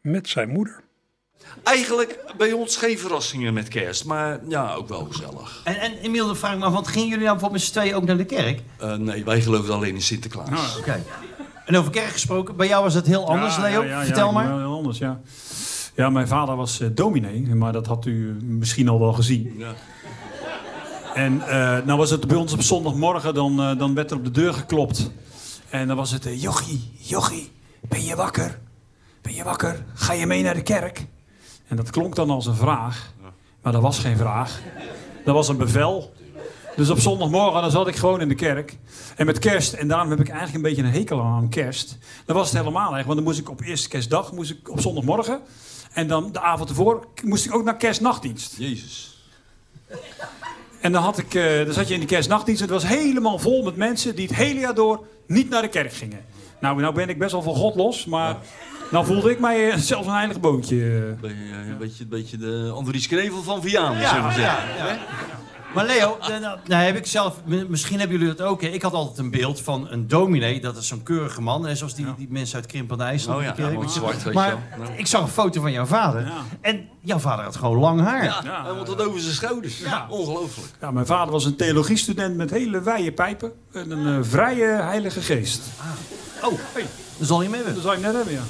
met 0.00 0.28
zijn 0.28 0.48
moeder. 0.48 0.80
Eigenlijk 1.62 2.18
bij 2.36 2.52
ons 2.52 2.76
geen 2.76 2.98
verrassingen 2.98 3.54
met 3.54 3.68
kerst, 3.68 4.04
maar 4.04 4.40
ja, 4.48 4.74
ook 4.74 4.88
wel 4.88 5.06
gezellig. 5.10 5.60
En, 5.64 5.80
en 5.80 5.92
Emiel, 6.02 6.26
dan 6.26 6.36
vraag 6.36 6.52
ik 6.52 6.58
me 6.58 6.64
af, 6.64 6.72
want 6.72 6.88
gingen 6.88 7.08
jullie 7.08 7.24
nou 7.24 7.38
bijvoorbeeld 7.38 7.62
met 7.62 7.72
z'n 7.72 7.78
tweeën 7.78 7.94
ook 7.94 8.04
naar 8.04 8.16
de 8.16 8.24
kerk? 8.24 8.62
Eh, 8.78 8.94
nee, 8.94 9.24
wij 9.24 9.40
geloven 9.40 9.74
alleen 9.74 9.94
in 9.94 10.02
Sinterklaas. 10.02 10.78
Oké. 10.78 11.02
En 11.66 11.76
over 11.76 11.90
kerk 11.90 12.08
gesproken, 12.12 12.56
bij 12.56 12.66
jou 12.68 12.82
was 12.82 12.94
het 12.94 13.06
heel 13.06 13.28
anders, 13.28 13.56
Ja, 13.56 13.62
Leo. 13.62 13.82
ja, 13.82 13.88
ja, 14.00 14.04
Vertel 14.04 14.26
ja, 14.26 14.32
maar. 14.32 14.46
Heel 14.58 14.76
anders, 14.76 14.98
ja. 14.98 15.20
Ja, 15.94 16.10
mijn 16.10 16.28
vader 16.28 16.56
was 16.56 16.80
eh, 16.80 16.88
dominee, 16.92 17.54
maar 17.54 17.72
dat 17.72 17.86
had 17.86 18.06
u 18.06 18.36
misschien 18.42 18.88
al 18.88 18.98
wel 19.00 19.12
gezien. 19.12 19.54
Ja. 19.58 19.72
En 21.14 21.48
eh, 21.48 21.84
nou 21.84 21.98
was 21.98 22.10
het 22.10 22.26
bij 22.26 22.36
ons 22.36 22.52
op 22.52 22.62
zondagmorgen, 22.62 23.34
dan, 23.34 23.60
eh, 23.60 23.78
dan 23.78 23.94
werd 23.94 24.10
er 24.10 24.16
op 24.16 24.24
de 24.24 24.30
deur 24.30 24.52
geklopt. 24.54 25.10
En 25.70 25.86
dan 25.88 25.96
was 25.96 26.10
het, 26.10 26.26
eh, 26.26 26.42
jochie, 26.42 26.90
jochie, 26.98 27.50
ben 27.88 28.04
je 28.04 28.16
wakker? 28.16 28.58
Ben 29.22 29.34
je 29.34 29.44
wakker? 29.44 29.84
Ga 29.94 30.12
je 30.12 30.26
mee 30.26 30.42
naar 30.42 30.54
de 30.54 30.62
kerk? 30.62 31.06
En 31.70 31.76
dat 31.76 31.90
klonk 31.90 32.14
dan 32.14 32.30
als 32.30 32.46
een 32.46 32.54
vraag, 32.54 33.12
maar 33.62 33.72
dat 33.72 33.82
was 33.82 33.98
geen 33.98 34.16
vraag. 34.16 34.60
Dat 35.24 35.34
was 35.34 35.48
een 35.48 35.56
bevel. 35.56 36.12
Dus 36.76 36.90
op 36.90 36.98
zondagmorgen 36.98 37.62
dan 37.62 37.70
zat 37.70 37.88
ik 37.88 37.96
gewoon 37.96 38.20
in 38.20 38.28
de 38.28 38.34
kerk. 38.34 38.78
En 39.16 39.26
met 39.26 39.38
kerst, 39.38 39.72
en 39.72 39.88
daarom 39.88 40.10
heb 40.10 40.20
ik 40.20 40.28
eigenlijk 40.28 40.56
een 40.56 40.62
beetje 40.62 40.82
een 40.82 40.98
hekel 40.98 41.20
aan 41.20 41.48
kerst. 41.48 41.98
Dan 42.24 42.36
was 42.36 42.50
het 42.50 42.58
helemaal 42.58 42.96
echt, 42.96 43.04
want 43.04 43.16
dan 43.16 43.26
moest 43.26 43.38
ik 43.38 43.50
op 43.50 43.60
eerste 43.60 43.88
kerstdag, 43.88 44.32
moest 44.32 44.50
ik 44.50 44.70
op 44.70 44.80
zondagmorgen. 44.80 45.40
En 45.92 46.08
dan 46.08 46.32
de 46.32 46.40
avond 46.40 46.68
ervoor 46.68 47.06
moest 47.24 47.46
ik 47.46 47.54
ook 47.54 47.64
naar 47.64 47.76
kerstnachtdienst. 47.76 48.56
Jezus. 48.56 49.24
En 50.80 50.92
dan, 50.92 51.02
had 51.02 51.18
ik, 51.18 51.34
eh, 51.34 51.64
dan 51.64 51.72
zat 51.72 51.88
je 51.88 51.94
in 51.94 52.00
de 52.00 52.06
kerstnachtdienst. 52.06 52.60
Het 52.60 52.70
was 52.70 52.86
helemaal 52.86 53.38
vol 53.38 53.62
met 53.62 53.76
mensen 53.76 54.14
die 54.14 54.26
het 54.26 54.36
hele 54.36 54.60
jaar 54.60 54.74
door 54.74 55.06
niet 55.26 55.48
naar 55.48 55.62
de 55.62 55.68
kerk 55.68 55.92
gingen. 55.92 56.24
Nou, 56.60 56.80
nou 56.80 56.94
ben 56.94 57.08
ik 57.08 57.18
best 57.18 57.32
wel 57.32 57.42
van 57.42 57.54
God 57.54 57.74
los, 57.74 58.04
maar 58.04 58.36
nou 58.90 59.06
voelde 59.06 59.30
ik 59.30 59.40
mij 59.40 59.70
eh, 59.70 59.78
zelfs 59.78 60.06
een 60.06 60.12
heilig 60.12 60.40
boontje. 60.40 60.76
eh. 60.76 61.20
Ben 61.20 61.30
je, 61.30 61.52
eh, 61.62 61.68
een, 61.68 61.78
beetje, 61.78 62.02
een 62.02 62.08
beetje 62.08 62.36
de 62.36 62.70
Andries 62.74 63.06
Knevel 63.08 63.42
van 63.42 63.62
Vianen, 63.62 64.08
zullen 64.08 64.26
we 64.26 64.32
zeggen. 64.32 64.76
ja. 64.76 64.98
Maar 65.74 65.86
Leo, 65.86 66.16
nou, 66.20 66.40
nou, 66.40 66.58
nou 66.66 66.82
heb 66.84 66.96
ik 66.96 67.06
zelf, 67.06 67.36
misschien 67.68 67.98
hebben 67.98 68.18
jullie 68.18 68.34
dat 68.34 68.46
ook. 68.46 68.62
hè. 68.62 68.68
Ik 68.68 68.82
had 68.82 68.92
altijd 68.92 69.18
een 69.18 69.30
beeld 69.30 69.60
van 69.60 69.88
een 69.90 70.08
dominee, 70.08 70.60
dat 70.60 70.76
is 70.76 70.86
zo'n 70.86 71.02
keurige 71.02 71.40
man. 71.42 71.66
Hè, 71.66 71.74
zoals 71.74 71.94
die, 71.94 72.06
die 72.16 72.26
mensen 72.30 72.56
uit 72.56 72.66
Krimpen 72.66 73.00
en 73.00 73.06
IJssel. 73.06 73.34
Oh 73.36 73.42
ja, 73.42 73.50
kerk. 73.52 73.74
mooi 73.74 73.88
zwart, 73.88 74.22
weet 74.22 74.34
maar 74.34 74.48
je 74.48 74.56
wel. 74.76 74.86
Nou. 74.86 74.98
ik 74.98 75.06
zag 75.06 75.22
een 75.22 75.28
foto 75.28 75.60
van 75.60 75.72
jouw 75.72 75.84
vader. 75.86 76.20
Ja. 76.26 76.32
En 76.60 76.88
jouw 77.00 77.18
vader 77.18 77.44
had 77.44 77.56
gewoon 77.56 77.78
lang 77.78 78.00
haar. 78.00 78.24
Ja, 78.24 78.62
helemaal 78.62 78.84
tot 78.84 79.06
over 79.06 79.20
zijn 79.20 79.34
schouders. 79.34 79.78
Ja. 79.78 80.06
Ongelooflijk. 80.08 80.68
Ja, 80.80 80.90
mijn 80.90 81.06
vader 81.06 81.32
was 81.32 81.44
een 81.44 81.56
theologiestudent 81.56 82.36
met 82.36 82.50
hele 82.50 82.80
wijde 82.82 83.12
pijpen 83.12 83.52
en 83.72 83.90
een 83.90 84.18
eh, 84.18 84.28
vrije 84.28 84.66
heilige 84.66 85.20
geest. 85.20 85.62
Oh, 86.42 86.58
hey, 86.72 86.86
dat 87.18 87.26
zal 87.28 87.42
je 87.42 87.48
mee 87.48 87.56
hebben. 87.56 87.74
Dat 87.74 87.84
zou 87.84 87.96
je 87.96 88.02
net 88.02 88.14
hebben, 88.14 88.32
ja. 88.32 88.42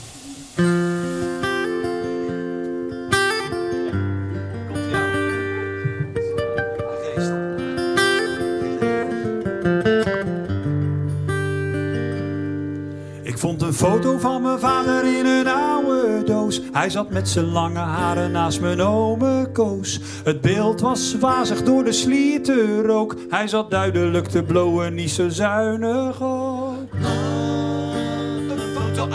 Vond 13.40 13.62
een 13.62 13.74
foto 13.74 14.18
van 14.18 14.42
mijn 14.42 14.58
vader 14.58 15.18
in 15.18 15.26
een 15.26 15.48
oude 15.48 16.22
doos. 16.24 16.60
Hij 16.72 16.90
zat 16.90 17.10
met 17.10 17.28
zijn 17.28 17.44
lange 17.44 17.78
haren 17.78 18.32
naast 18.32 18.60
mijn 18.60 18.80
ome 18.80 19.48
Koos. 19.52 20.00
Het 20.24 20.40
beeld 20.40 20.80
was 20.80 21.16
wazig 21.20 21.62
door 21.62 21.84
de 21.84 21.92
slietenrook. 21.92 23.16
Hij 23.28 23.48
zat 23.48 23.70
duidelijk 23.70 24.26
te 24.26 24.42
blowen, 24.42 24.94
niet 24.94 25.10
zo 25.10 25.28
zuinig 25.28 26.22
ook. 26.22 26.49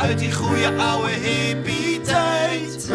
Uit 0.05 0.19
die 0.19 0.33
goede 0.33 0.71
oude 0.77 1.11
hippie 1.11 2.01
tijd. 2.01 2.91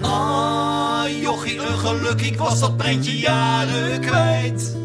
Ah, 0.00 1.02
jochie, 1.20 1.58
een 1.58 1.78
geluk, 1.78 2.20
ik 2.20 2.38
was 2.38 2.60
dat 2.60 2.76
prentje 2.76 3.18
jaren 3.18 4.00
kwijt. 4.00 4.76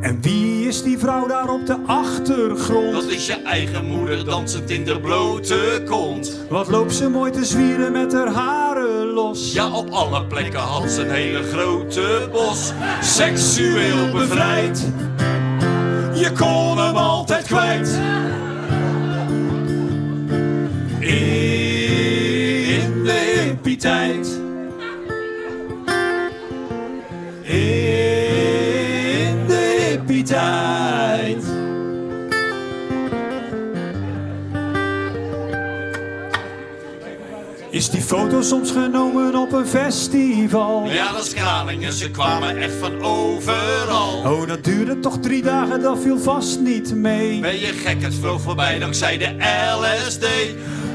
En 0.00 0.18
wie 0.20 0.66
is 0.68 0.82
die 0.82 0.98
vrouw 0.98 1.26
daar 1.26 1.48
op 1.50 1.66
de 1.66 1.76
achtergrond? 1.86 2.92
Dat 2.92 3.04
is 3.04 3.26
je 3.26 3.42
eigen 3.42 3.84
moeder 3.84 4.24
dansend 4.24 4.70
in 4.70 4.84
de 4.84 5.00
blote 5.00 5.82
kont. 5.86 6.38
Wat 6.48 6.68
loopt 6.68 6.94
ze 6.94 7.08
mooi 7.08 7.30
te 7.30 7.44
zwieren 7.44 7.92
met 7.92 8.12
haar 8.12 8.32
haren 8.32 9.06
los? 9.06 9.52
Ja, 9.52 9.70
op 9.70 9.90
alle 9.90 10.24
plekken 10.24 10.60
had 10.60 10.90
ze 10.90 11.02
een 11.02 11.10
hele 11.10 11.42
grote 11.42 12.28
bos. 12.32 12.72
Seksueel 13.00 14.10
bevrijd. 14.12 14.92
Je 16.14 16.32
kon 16.32 16.78
hem 16.78 16.96
altijd 16.96 17.46
kwijt. 17.46 17.98
In 21.08 23.04
de 23.04 23.42
hippie-tijd. 23.44 24.26
In 27.42 29.46
de 29.46 29.86
hippie-tijd. 29.88 31.44
Is 37.70 37.90
die 37.90 38.00
foto 38.00 38.42
soms 38.42 38.70
genomen 38.70 39.34
op 39.34 39.52
een 39.52 39.66
festival? 39.66 40.86
Ja, 40.90 41.12
dat 41.12 41.24
is 41.24 41.34
Kralingen, 41.34 41.92
ze 41.92 42.10
kwamen 42.10 42.56
echt 42.56 42.74
van 42.74 43.02
overal. 43.02 44.22
Oh, 44.24 44.48
dat 44.48 44.64
duurde 44.64 45.00
toch 45.00 45.18
drie 45.20 45.42
dagen, 45.42 45.80
dat 45.80 45.98
viel 46.02 46.18
vast 46.18 46.60
niet 46.60 46.94
mee. 46.94 47.40
Ben 47.40 47.58
je 47.58 47.66
gek, 47.66 48.02
het 48.02 48.14
vloog 48.14 48.40
voorbij 48.40 48.78
dankzij 48.78 49.18
de 49.18 49.34
LSD. 49.78 50.26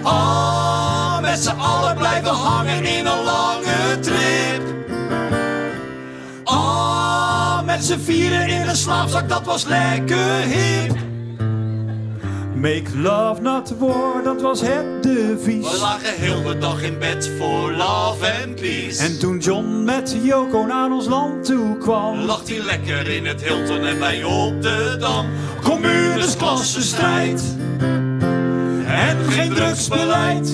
Ah, 0.03 1.21
met 1.21 1.39
z'n 1.39 1.57
allen 1.57 1.95
blijven 1.95 2.31
hangen 2.31 2.85
in 2.85 3.05
een 3.05 3.23
lange 3.23 3.99
trip. 3.99 4.61
Ah, 6.43 7.63
met 7.65 7.85
z'n 7.85 7.99
vieren 7.99 8.47
in 8.47 8.67
een 8.67 8.75
slaapzak, 8.75 9.29
dat 9.29 9.43
was 9.45 9.65
lekker 9.65 10.41
hip. 10.41 10.95
Make 12.63 12.97
love 12.97 13.41
not 13.41 13.73
war, 13.77 14.23
dat 14.23 14.41
was 14.41 14.61
het 14.61 15.03
devies. 15.03 15.71
We 15.71 15.77
lagen 15.79 16.13
heel 16.13 16.43
de 16.43 16.57
dag 16.57 16.81
in 16.81 16.99
bed 16.99 17.31
voor 17.39 17.71
love 17.71 18.33
and 18.45 18.55
peace. 18.55 19.03
En 19.03 19.19
toen 19.19 19.37
John 19.37 19.83
met 19.83 20.15
Yoko 20.21 20.65
naar 20.65 20.91
ons 20.91 21.07
land 21.07 21.45
toe 21.45 21.77
kwam, 21.77 22.19
lag 22.19 22.47
hij 22.47 22.59
lekker 22.59 23.07
in 23.07 23.25
het 23.25 23.43
Hilton 23.43 23.85
en 23.85 23.99
wij 23.99 24.23
op 24.23 24.61
de 24.61 24.97
Dam. 24.99 25.25
Communes, 25.63 26.37
klassenstrijd 26.37 27.43
en 27.57 27.62
geen 29.29 29.53
drugsbeleid. 29.53 30.53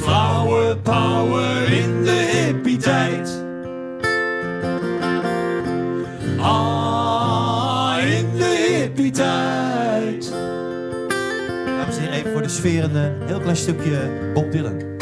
Flower 0.00 0.76
power 0.76 1.72
in 1.72 2.02
de 2.02 2.30
hippie-tijd. 2.32 3.44
Ah, 6.38 7.96
in 8.02 8.36
de 8.36 8.78
hippie-tijd. 8.78 10.32
Dames 11.66 11.96
en 11.96 12.02
heren, 12.02 12.12
even 12.12 12.32
voor 12.32 12.42
de 12.42 12.48
sfeer 12.48 12.84
een 12.84 12.96
eh, 12.96 13.26
heel 13.26 13.40
klein 13.40 13.56
stukje 13.56 14.10
Bob 14.34 14.52
Dylan. 14.52 14.96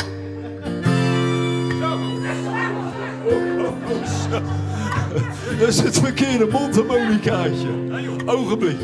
Dat 5.59 5.69
is 5.69 5.81
het 5.81 5.99
verkeerde 5.99 6.47
mondharmonicaatje. 6.51 7.69
Ogenblik. 8.27 8.77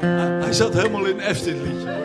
Hij 0.00 0.52
zat 0.52 0.74
helemaal 0.74 1.04
in 1.04 1.20
F 1.34 1.42
dit 1.42 1.56
liedje. 1.64 1.96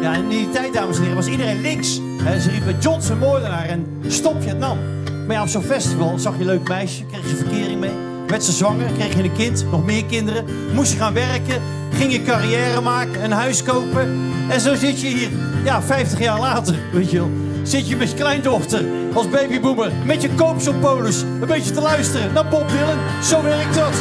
Ja, 0.00 0.14
in 0.14 0.28
die 0.28 0.50
tijd, 0.50 0.72
dames 0.72 0.96
en 0.96 1.02
heren, 1.02 1.16
was 1.16 1.26
iedereen 1.26 1.60
links. 1.60 1.94
Ze 2.40 2.50
riepen 2.50 2.78
Johnson 2.80 3.18
moordenaar 3.18 3.64
en 3.64 3.86
stop 4.06 4.42
Vietnam. 4.42 4.78
Maar 5.26 5.36
ja, 5.36 5.42
op 5.42 5.48
zo'n 5.48 5.62
festival 5.62 6.18
zag 6.18 6.34
je 6.34 6.40
een 6.40 6.46
leuk 6.46 6.68
meisje, 6.68 7.06
kreeg 7.06 7.30
je 7.30 7.36
verkering 7.36 7.80
mee. 7.80 7.90
Werd 8.26 8.44
ze 8.44 8.52
zwanger, 8.52 8.92
kreeg 8.92 9.16
je 9.16 9.22
een 9.22 9.32
kind, 9.32 9.64
nog 9.70 9.84
meer 9.84 10.04
kinderen. 10.04 10.44
Moest 10.74 10.92
je 10.92 10.98
gaan 10.98 11.14
werken, 11.14 11.62
ging 11.92 12.12
je 12.12 12.22
carrière 12.22 12.80
maken, 12.80 13.24
een 13.24 13.30
huis 13.30 13.62
kopen. 13.62 14.32
En 14.48 14.60
zo 14.60 14.74
zit 14.74 15.00
je 15.00 15.06
hier, 15.06 15.28
ja, 15.64 15.82
50 15.82 16.18
jaar 16.18 16.40
later, 16.40 16.74
weet 16.92 17.10
je 17.10 17.16
wel. 17.16 17.47
Zit 17.68 17.88
je 17.88 17.96
met 17.96 18.10
je 18.10 18.16
kleindochter 18.16 18.84
als 19.14 19.28
babyboomer, 19.28 19.92
met 20.04 20.22
je 20.22 20.28
koopshoppolis, 20.34 21.22
een 21.22 21.46
beetje 21.46 21.72
te 21.72 21.80
luisteren 21.80 22.32
naar 22.32 22.48
Bob 22.48 22.68
Dylan. 22.68 22.98
Zo 23.22 23.42
werkt 23.42 23.74
dat. 23.74 23.92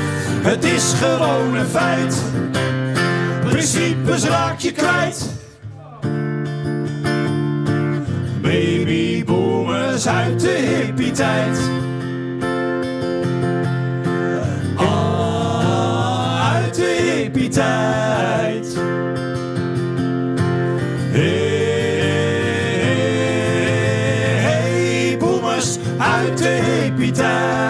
Het 0.50 0.64
is 0.64 0.92
gewoon 0.92 1.54
een 1.54 1.66
feit. 1.66 2.22
Principes 3.44 4.24
raak 4.24 4.58
je 4.58 4.72
kwijt. 4.72 5.26
Babyboomers 8.40 10.08
uit 10.08 10.40
de 10.40 10.82
hippie-tijd. 10.84 11.58
Ah, 14.76 16.54
uit 16.54 16.74
de 16.74 17.20
hippie-tijd. 17.22 17.62
Hey, 17.62 18.61
hippie-tijd. 27.12 27.61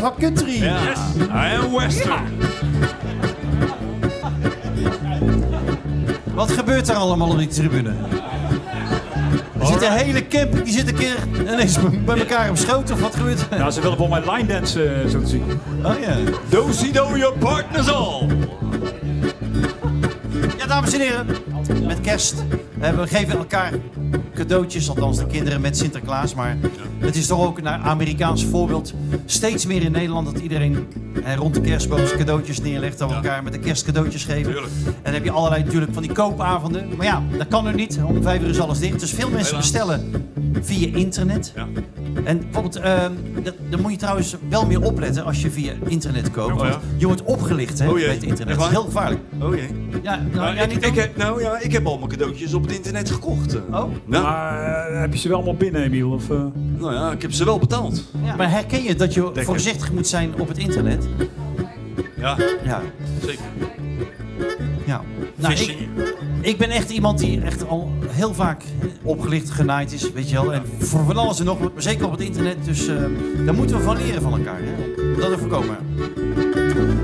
Van 0.00 0.12
country. 0.18 0.52
Yes, 0.52 0.98
I 1.30 1.56
am 1.62 1.72
Western. 1.72 2.38
Wat 6.34 6.50
gebeurt 6.52 6.88
er 6.88 6.94
allemaal 6.96 7.28
op 7.28 7.38
die 7.38 7.46
tribune? 7.48 7.92
Er 9.60 9.66
zit 9.66 9.82
een 9.82 9.92
hele 9.92 10.26
camp, 10.26 10.64
die 10.64 10.72
zit 10.72 10.88
een 10.88 10.94
keer 10.94 11.16
ineens 11.52 11.78
bij 12.04 12.18
elkaar 12.18 12.50
op 12.50 12.56
schoot 12.56 12.90
of 12.90 13.00
wat 13.00 13.14
gebeurt 13.14 13.40
er? 13.50 13.58
Nou, 13.58 13.70
ze 13.70 13.80
willen 13.80 13.96
voor 13.96 14.08
mij 14.08 14.20
line 14.30 14.46
dance 14.46 14.84
eh, 14.84 15.08
zo 15.08 15.20
te 15.20 15.26
zien. 15.26 15.44
Oh 15.84 15.92
ja. 16.00 16.16
Dozy 16.48 16.90
know 16.90 17.16
your 17.16 17.38
partners 17.38 17.88
all. 17.92 18.26
Ja, 20.58 20.66
dames 20.66 20.92
en 20.92 21.00
heren, 21.00 21.26
met 21.86 22.00
kerst. 22.00 22.34
eh, 22.80 22.90
We 22.90 23.06
geven 23.06 23.38
elkaar 23.38 23.72
cadeautjes, 24.40 24.88
althans 24.88 25.18
de 25.18 25.26
kinderen 25.26 25.60
met 25.60 25.76
Sinterklaas. 25.76 26.34
Maar 26.34 26.56
het 26.98 27.16
is 27.16 27.26
toch 27.26 27.46
ook 27.46 27.62
naar 27.62 27.78
Amerikaans 27.78 28.44
voorbeeld 28.44 28.94
steeds 29.26 29.66
meer 29.66 29.82
in 29.82 29.92
Nederland 29.92 30.32
dat 30.32 30.42
iedereen 30.42 30.86
rond 31.36 31.54
de 31.54 31.60
kerstboom 31.60 32.00
cadeautjes 32.16 32.60
neerlegt. 32.60 32.98
We 32.98 33.04
elkaar 33.04 33.42
met 33.42 33.52
de 33.52 33.58
kerst 33.58 33.84
cadeautjes 33.84 34.24
geven. 34.24 34.52
Tuurlijk. 34.52 34.72
En 34.84 35.02
dan 35.02 35.12
heb 35.12 35.24
je 35.24 35.30
allerlei 35.30 35.64
natuurlijk 35.64 35.92
van 35.92 36.02
die 36.02 36.12
koopavonden. 36.12 36.96
Maar 36.96 37.06
ja, 37.06 37.22
dat 37.38 37.48
kan 37.48 37.64
nu 37.64 37.72
niet. 37.74 38.00
Om 38.04 38.22
vijf 38.22 38.42
uur 38.42 38.48
is 38.48 38.60
alles 38.60 38.78
dicht. 38.78 39.00
Dus 39.00 39.10
veel 39.12 39.30
mensen 39.30 39.56
bestellen 39.56 40.30
via 40.60 40.94
internet. 40.96 41.52
Ja. 41.54 41.66
En 42.24 42.38
bijvoorbeeld, 42.38 42.76
ehm, 42.76 43.12
dat- 43.42 43.54
daar 43.70 43.80
moet 43.80 43.90
je 43.90 43.96
trouwens 43.96 44.36
wel 44.48 44.66
meer 44.66 44.82
opletten 44.82 45.24
als 45.24 45.42
je 45.42 45.50
via 45.50 45.72
internet 45.86 46.30
koopt. 46.30 46.52
Oh 46.52 46.58
ja. 46.66 46.70
Want 46.70 46.82
je 46.96 47.06
wordt 47.06 47.22
opgelicht 47.22 47.78
hè, 47.78 47.88
Oh 47.88 47.94
bij 47.94 48.02
het 48.04 48.22
internet. 48.22 48.56
Dat 48.56 48.64
is 48.66 48.70
heel 48.72 48.82
gevaarlijk. 48.82 49.20
Oh 49.42 49.54
jee. 49.54 49.68
Ja, 50.02 50.16
nou, 50.16 50.28
Nou, 50.34 50.54
ja, 50.56 50.62
ik, 50.62 50.68
niet 50.68 50.76
ik, 50.76 50.82
doen. 50.94 51.02
heb, 51.02 51.16
nou 51.16 51.42
ja, 51.42 51.58
ik 51.60 51.72
heb 51.72 51.86
al 51.86 51.96
mijn 51.98 52.10
cadeautjes 52.10 52.54
op 52.54 52.62
het 52.62 52.72
internet 52.72 53.10
gekocht. 53.10 53.54
eh. 53.54 53.60
Oh. 53.70 53.72
Nou, 54.04 54.22
Maar 54.24 54.86
eh, 54.90 55.00
heb 55.00 55.12
je 55.12 55.18
ze 55.18 55.28
wel 55.28 55.36
allemaal 55.36 55.54
binnen, 55.56 55.82
Emiel? 55.82 56.10
Of, 56.10 56.30
eh? 56.30 56.36
nou 56.78 56.94
ja, 56.94 57.10
ik 57.12 57.22
heb 57.22 57.32
ze 57.32 57.44
wel 57.44 57.58
betaald. 57.58 58.04
Ja. 58.24 58.36
Maar 58.36 58.50
herken 58.50 58.82
je 58.82 58.94
dat 58.94 59.14
je 59.14 59.30
voorzichtig 59.34 59.92
moet 59.92 60.06
zijn 60.06 60.32
op 60.38 60.48
het 60.48 60.58
internet? 60.58 61.08
Ja, 62.16 62.36
Ja. 62.64 62.82
zeker. 63.26 63.44
ja. 64.86 65.00
Nou, 65.36 65.54
ik, 65.54 65.76
ik 66.40 66.58
ben 66.58 66.70
echt 66.70 66.90
iemand 66.90 67.18
die 67.18 67.40
echt 67.40 67.68
al 67.68 67.90
heel 68.08 68.34
vaak 68.34 68.62
opgelicht, 69.02 69.50
genaaid 69.50 69.92
is, 69.92 70.12
weet 70.12 70.30
je 70.30 70.34
wel. 70.34 70.52
En 70.52 70.62
voor 70.78 71.04
van 71.04 71.16
alles 71.16 71.38
en 71.38 71.44
nog 71.44 71.58
wat, 71.58 71.72
zeker 71.76 72.06
op 72.06 72.12
het 72.12 72.20
internet. 72.20 72.64
Dus 72.64 72.86
eh, 72.86 72.96
daar 73.44 73.54
moeten 73.54 73.76
we 73.76 73.82
van 73.82 73.96
leren 73.96 74.22
van 74.22 74.32
elkaar, 74.32 74.60
hè. 74.62 75.02
Om 75.14 75.20
dat 75.20 75.32
te 75.32 75.38
voorkomen. 75.38 75.76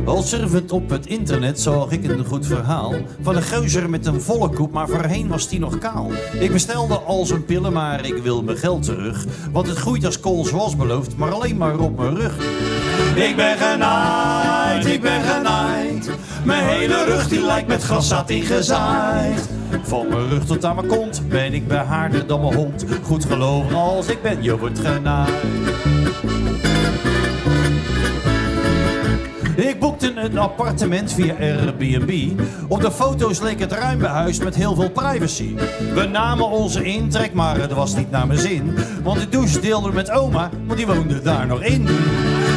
Als 0.05 0.29
surfend 0.29 0.73
op 0.73 0.91
het 0.91 1.07
internet 1.07 1.61
zag 1.61 1.91
ik 1.91 2.05
een 2.05 2.25
goed 2.25 2.47
verhaal 2.47 2.95
van 3.21 3.37
een 3.37 3.43
geuzer 3.43 3.91
met 3.91 4.07
een 4.07 4.21
volle 4.21 4.49
koep, 4.49 4.73
maar 4.73 4.89
voorheen 4.89 5.29
was 5.29 5.49
die 5.49 5.59
nog 5.59 5.79
kaal. 5.79 6.11
Ik 6.41 6.53
bestelde 6.53 6.95
al 6.95 7.27
zijn 7.27 7.45
pillen, 7.45 7.73
maar 7.73 8.07
ik 8.07 8.17
wil 8.17 8.43
mijn 8.43 8.57
geld 8.57 8.83
terug. 8.83 9.27
Want 9.53 9.67
het 9.67 9.77
groeit 9.77 10.05
als 10.05 10.21
kool 10.21 10.45
zoals 10.45 10.77
beloofd, 10.77 11.17
maar 11.17 11.33
alleen 11.33 11.57
maar 11.57 11.79
op 11.79 11.97
mijn 11.99 12.17
rug. 12.17 12.37
Ik 13.17 13.37
ben 13.37 13.57
genaaid, 13.57 14.87
ik 14.87 15.01
ben 15.01 15.23
genaaid. 15.23 16.11
Mijn 16.45 16.65
hele 16.65 17.05
rug 17.05 17.29
die 17.29 17.45
lijkt 17.45 17.69
met 17.69 17.83
graszaad 17.83 18.31
ingezaaid. 18.31 19.49
Van 19.83 20.09
mijn 20.09 20.29
rug 20.29 20.45
tot 20.45 20.65
aan 20.65 20.75
mijn 20.75 20.87
kont 20.87 21.23
ben 21.29 21.55
ik 21.55 21.69
behaarder 21.69 22.27
dan 22.27 22.41
mijn 22.41 22.55
hond. 22.55 22.85
Goed 23.03 23.25
geloven 23.25 23.77
als 23.77 24.07
ik 24.07 24.23
ben, 24.23 24.43
je 24.43 24.59
wordt 24.59 24.79
genaaid. 24.79 25.33
Ik 29.57 29.79
boekte 29.79 30.13
een 30.17 30.39
appartement 30.39 31.13
via 31.13 31.35
Airbnb. 31.41 32.41
Op 32.69 32.81
de 32.81 32.91
foto's 32.91 33.41
leek 33.41 33.61
het 33.61 33.73
ruim 33.73 33.99
behuisd 33.99 34.45
met 34.45 34.55
heel 34.55 34.75
veel 34.75 34.91
privacy. 34.91 35.55
We 35.95 36.09
namen 36.13 36.49
onze 36.49 36.83
intrek, 36.83 37.33
maar 37.33 37.61
het 37.61 37.73
was 37.73 37.97
niet 37.97 38.11
naar 38.11 38.27
mijn 38.27 38.39
zin. 38.39 38.75
Want 39.03 39.21
de 39.21 39.29
douche 39.29 39.61
deelde 39.61 39.93
met 39.93 40.11
oma, 40.11 40.51
want 40.67 40.79
die 40.79 40.87
woonde 40.87 41.23
daar 41.23 41.47
nog 41.47 41.63
in. 41.63 41.89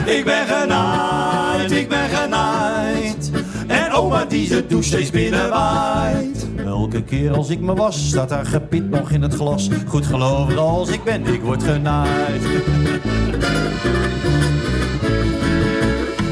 Ik 0.06 0.26
ben 0.26 0.48
genaaid, 0.48 1.72
ik 1.72 1.90
ben 1.90 2.10
genaaid. 2.10 3.32
En 3.68 3.92
oma 3.92 4.26
die 4.26 4.50
de 4.50 4.66
douche 4.68 4.88
steeds 4.88 5.10
binnenwaait. 5.10 6.48
Elke 6.66 7.04
keer 7.04 7.34
als 7.34 7.50
ik 7.50 7.60
me 7.60 7.74
was, 7.74 8.08
staat 8.08 8.30
daar 8.30 8.46
gepit 8.46 8.90
nog 8.90 9.12
in 9.12 9.22
het 9.22 9.34
glas. 9.34 9.70
Goed 9.88 10.06
geloven 10.06 10.58
als 10.58 10.90
ik 10.90 11.04
ben, 11.04 11.26
ik 11.26 11.42
word 11.42 11.64
genaaid. 11.64 12.42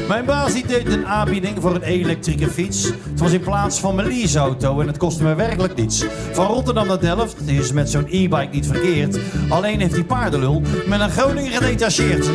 Mijn 0.08 0.24
baas 0.24 0.52
die 0.52 0.66
deed 0.66 0.92
een 0.92 1.06
aanbieding 1.06 1.56
voor 1.60 1.74
een 1.74 1.82
elektrische 1.82 2.48
fiets. 2.50 2.84
Het 2.84 3.20
was 3.20 3.32
in 3.32 3.40
plaats 3.40 3.80
van 3.80 3.94
mijn 3.94 4.08
leaseauto 4.08 4.80
en 4.80 4.86
het 4.86 4.96
kostte 4.96 5.22
me 5.22 5.34
werkelijk 5.34 5.74
niets. 5.74 6.04
Van 6.32 6.46
Rotterdam 6.46 6.86
naar 6.86 7.00
Delft 7.00 7.36
is 7.46 7.72
met 7.72 7.90
zo'n 7.90 8.06
e-bike 8.06 8.48
niet 8.50 8.66
verkeerd. 8.66 9.18
Alleen 9.48 9.80
heeft 9.80 9.94
die 9.94 10.04
paardenlul 10.04 10.62
met 10.86 11.00
een 11.00 11.10
Groninger 11.10 11.62
gedetacheerd. 11.62 12.26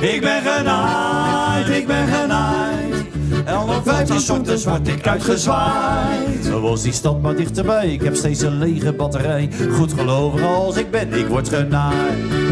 Ik 0.00 0.20
ben 0.20 0.42
genaaid, 0.42 1.68
ik 1.68 1.86
ben 1.86 2.06
genaaid. 2.06 2.94
En 3.44 3.58
om 3.58 3.82
vijftien 3.84 4.36
ochtends 4.36 4.64
word 4.64 4.88
ik 4.88 5.06
uitgezwaaid. 5.06 6.44
Dan 6.44 6.62
was 6.62 6.82
die 6.82 6.92
stad 6.92 7.22
maar 7.22 7.36
dichterbij. 7.36 7.92
Ik 7.92 8.02
heb 8.02 8.14
steeds 8.14 8.40
een 8.40 8.58
lege 8.58 8.92
batterij. 8.92 9.48
Goed 9.72 9.92
gelovig 9.92 10.42
als 10.42 10.76
ik 10.76 10.90
ben, 10.90 11.12
ik 11.12 11.26
word 11.26 11.48
genaaid. 11.48 12.43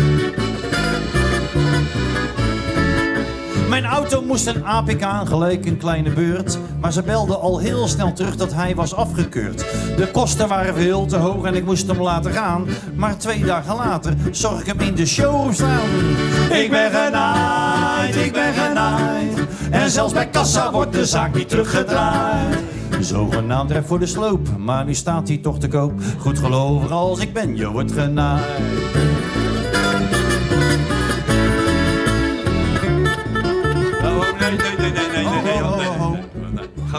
Mijn 3.73 3.85
auto 3.85 4.23
moest 4.23 4.47
een 4.47 4.65
APK 4.65 5.05
gelijk 5.25 5.67
een 5.67 5.77
kleine 5.77 6.11
beurt. 6.11 6.59
Maar 6.81 6.93
ze 6.93 7.03
belden 7.03 7.41
al 7.41 7.59
heel 7.59 7.89
snel 7.89 8.13
terug 8.13 8.37
dat 8.37 8.53
hij 8.53 8.75
was 8.75 8.95
afgekeurd. 8.95 9.59
De 9.97 10.09
kosten 10.13 10.49
waren 10.49 10.75
veel 10.75 11.07
te 11.07 11.17
hoog 11.17 11.45
en 11.45 11.55
ik 11.55 11.65
moest 11.65 11.87
hem 11.87 12.03
laten 12.03 12.33
gaan. 12.33 12.67
Maar 12.95 13.19
twee 13.19 13.45
dagen 13.45 13.75
later 13.75 14.15
zag 14.31 14.61
ik 14.61 14.67
hem 14.67 14.81
in 14.81 14.95
de 14.95 15.07
showroom 15.07 15.53
staan. 15.53 15.89
Ik 16.51 16.71
ben 16.71 16.91
genaaid, 16.91 18.17
ik 18.17 18.33
ben 18.33 18.55
genaaid. 18.55 19.47
En 19.71 19.91
zelfs 19.91 20.13
bij 20.13 20.29
kassa 20.29 20.71
wordt 20.71 20.93
de 20.93 21.07
zaak 21.07 21.35
niet 21.35 21.49
teruggedraaid. 21.49 22.59
Zogenaamd 23.01 23.71
recht 23.71 23.87
voor 23.87 23.99
de 23.99 24.07
sloop, 24.07 24.49
maar 24.59 24.85
nu 24.85 24.95
staat 24.95 25.29
hij 25.29 25.37
toch 25.37 25.59
te 25.59 25.69
koop. 25.69 25.93
Goed 26.19 26.39
gelovig 26.39 26.91
als 26.91 27.21
ik 27.21 27.33
ben, 27.33 27.57
je 27.57 27.71
wordt 27.71 27.93
genaaid. 27.93 29.12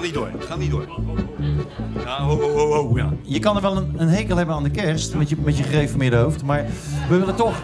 Niet 0.04 0.14
door, 0.14 0.30
ga 0.40 0.56
niet 0.56 0.72
door. 0.72 0.88
Ja, 2.06 2.22
ho, 2.22 2.40
ho, 2.42 2.50
ho, 2.58 2.74
ho, 2.74 2.92
ja. 2.98 3.14
Je 3.22 3.40
kan 3.40 3.56
er 3.56 3.62
wel 3.62 3.78
een, 3.78 3.94
een 3.98 4.08
hekel 4.08 4.38
hebben 4.38 4.56
aan 4.56 4.64
de 4.64 4.70
kerst 4.70 5.14
met 5.16 5.30
je, 5.30 5.36
met 5.44 5.58
je 5.58 5.64
gereformeerde 5.64 6.16
hoofd. 6.18 6.44
Maar 6.44 6.66
we 7.10 7.18
willen 7.18 7.36
toch, 7.36 7.64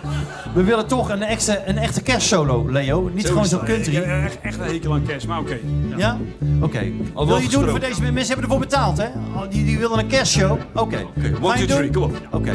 we 0.54 0.64
willen 0.64 0.88
toch 0.88 1.10
een, 1.10 1.22
echte, 1.24 1.62
een 1.66 1.78
echte 1.78 2.02
kerstsolo, 2.02 2.66
Leo. 2.70 3.10
Niet 3.14 3.28
gewoon 3.28 3.46
zo'n 3.46 3.60
Ik 3.60 3.66
country. 3.66 3.96
heb 3.96 4.06
echt, 4.06 4.40
echt 4.42 4.60
een 4.60 4.66
hekel 4.66 4.94
aan 4.94 5.04
kerst, 5.04 5.28
maar 5.28 5.40
oké. 5.40 5.58
Ja? 5.98 6.18
Oké. 6.62 6.92
Al 7.14 7.28
Wil 7.28 7.38
je 7.38 7.50
doen 7.50 7.70
voor 7.70 7.80
deze 7.80 8.02
mensen? 8.02 8.26
hebben 8.28 8.44
ervoor 8.44 8.60
betaald, 8.60 8.98
hè? 8.98 9.08
Oh, 9.36 9.42
Die, 9.50 9.66
die 9.66 9.78
willen 9.80 10.00
een 10.00 10.08
kerstshow. 10.08 10.52
Oké. 10.74 11.06
Oké, 11.18 11.34
Ga 11.36 11.42
one, 11.42 11.58
je 11.58 11.66
two, 11.66 11.76
three, 11.76 11.90
doen? 11.90 12.02
kom 12.02 12.12
op. 12.12 12.28
Oké. 12.32 12.52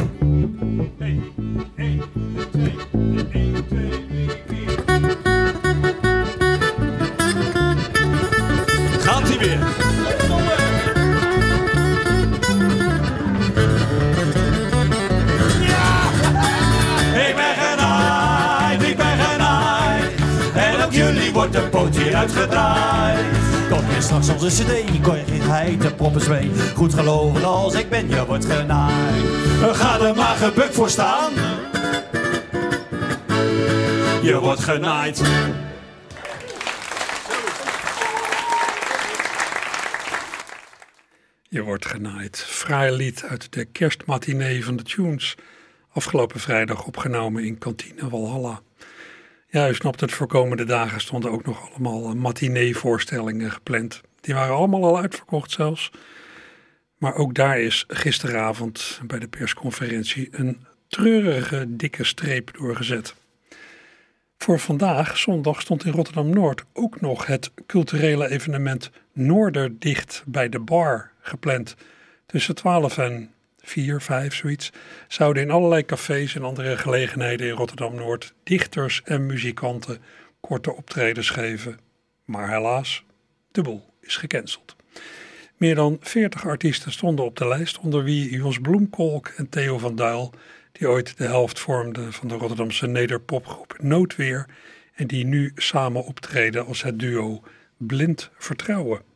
Gaat 3.36 4.03
pootje 21.74 22.16
uitgedraaid. 22.16 23.26
Kom 23.70 23.90
je 23.90 24.00
straks 24.00 24.28
onze 24.28 24.46
cd, 24.46 25.00
kon 25.02 25.16
je 25.16 25.24
geheid 25.24 25.82
de 25.82 25.94
proppen 25.94 26.30
mee. 26.30 26.50
Goed 26.74 26.94
geloven 26.94 27.44
als 27.44 27.74
ik 27.74 27.88
ben, 27.88 28.08
je 28.08 28.26
wordt 28.26 28.44
genaaid. 28.44 29.76
Ga 29.76 30.00
er 30.00 30.14
maar 30.14 30.36
gebukt 30.36 30.74
voor 30.74 30.90
staan. 30.90 31.32
Je 34.22 34.38
wordt 34.40 34.60
genaaid. 34.60 35.22
Je 41.48 41.62
wordt 41.62 41.86
genaaid. 41.86 42.38
Fraai 42.38 42.96
lied 42.96 43.24
uit 43.28 43.52
de 43.52 43.64
kerstmatinee 43.64 44.64
van 44.64 44.76
de 44.76 44.82
Tunes. 44.82 45.34
Afgelopen 45.92 46.40
vrijdag 46.40 46.84
opgenomen 46.84 47.44
in 47.44 47.58
kantine 47.58 48.08
Walhalla. 48.08 48.60
Ja, 49.54 49.68
u 49.68 49.74
snapt 49.74 50.00
het, 50.00 50.12
voor 50.12 50.26
komende 50.26 50.64
dagen 50.64 51.00
stonden 51.00 51.30
ook 51.30 51.44
nog 51.44 51.70
allemaal 51.70 52.04
eh, 52.04 52.12
matinee-voorstellingen 52.12 53.50
gepland. 53.50 54.00
Die 54.20 54.34
waren 54.34 54.54
allemaal 54.54 54.84
al 54.84 54.98
uitverkocht 54.98 55.50
zelfs. 55.50 55.90
Maar 56.98 57.14
ook 57.14 57.34
daar 57.34 57.60
is 57.60 57.84
gisteravond 57.88 59.00
bij 59.06 59.18
de 59.18 59.28
persconferentie 59.28 60.28
een 60.30 60.66
treurige 60.88 61.64
dikke 61.68 62.04
streep 62.04 62.50
doorgezet. 62.58 63.14
Voor 64.38 64.58
vandaag, 64.58 65.18
zondag, 65.18 65.60
stond 65.60 65.84
in 65.84 65.92
Rotterdam-Noord 65.92 66.64
ook 66.72 67.00
nog 67.00 67.26
het 67.26 67.50
culturele 67.66 68.30
evenement 68.30 68.90
Noorderdicht 69.12 70.22
bij 70.26 70.48
de 70.48 70.60
Bar 70.60 71.10
gepland. 71.20 71.74
Tussen 72.26 72.54
12 72.54 72.98
en 72.98 73.33
4, 73.64 74.00
5, 74.00 74.34
zoiets, 74.34 74.72
zouden 75.08 75.42
in 75.42 75.50
allerlei 75.50 75.84
cafés 75.84 76.34
en 76.34 76.42
andere 76.42 76.76
gelegenheden 76.76 77.46
in 77.46 77.52
Rotterdam-Noord 77.52 78.34
dichters 78.42 79.02
en 79.04 79.26
muzikanten 79.26 79.98
korte 80.40 80.76
optredens 80.76 81.30
geven. 81.30 81.78
Maar 82.24 82.48
helaas, 82.48 83.04
de 83.50 83.62
boel 83.62 83.94
is 84.00 84.16
gecanceld. 84.16 84.76
Meer 85.56 85.74
dan 85.74 85.96
40 86.00 86.46
artiesten 86.46 86.92
stonden 86.92 87.24
op 87.24 87.36
de 87.36 87.48
lijst, 87.48 87.78
onder 87.78 88.04
wie 88.04 88.30
Jos 88.30 88.58
Bloemkolk 88.58 89.28
en 89.28 89.48
Theo 89.48 89.78
van 89.78 89.96
Duil, 89.96 90.32
die 90.72 90.88
ooit 90.88 91.18
de 91.18 91.24
helft 91.24 91.58
vormden 91.58 92.12
van 92.12 92.28
de 92.28 92.34
Rotterdamse 92.34 92.86
nederpopgroep 92.86 93.76
Noodweer 93.82 94.46
en 94.94 95.06
die 95.06 95.24
nu 95.24 95.52
samen 95.54 96.04
optreden 96.04 96.66
als 96.66 96.82
het 96.82 96.98
duo 96.98 97.42
Blind 97.76 98.30
Vertrouwen. 98.38 99.13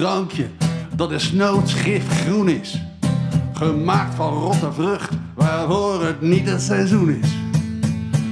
Drankje 0.00 0.46
dat 0.96 1.10
is 1.10 1.32
noodschriftgroen 1.32 2.48
is. 2.48 2.82
Gemaakt 3.52 4.14
van 4.14 4.32
rotte 4.32 4.72
vrucht 4.72 5.10
waarvoor 5.34 6.04
het 6.04 6.20
niet 6.20 6.48
het 6.50 6.62
seizoen 6.62 7.10
is. 7.10 7.28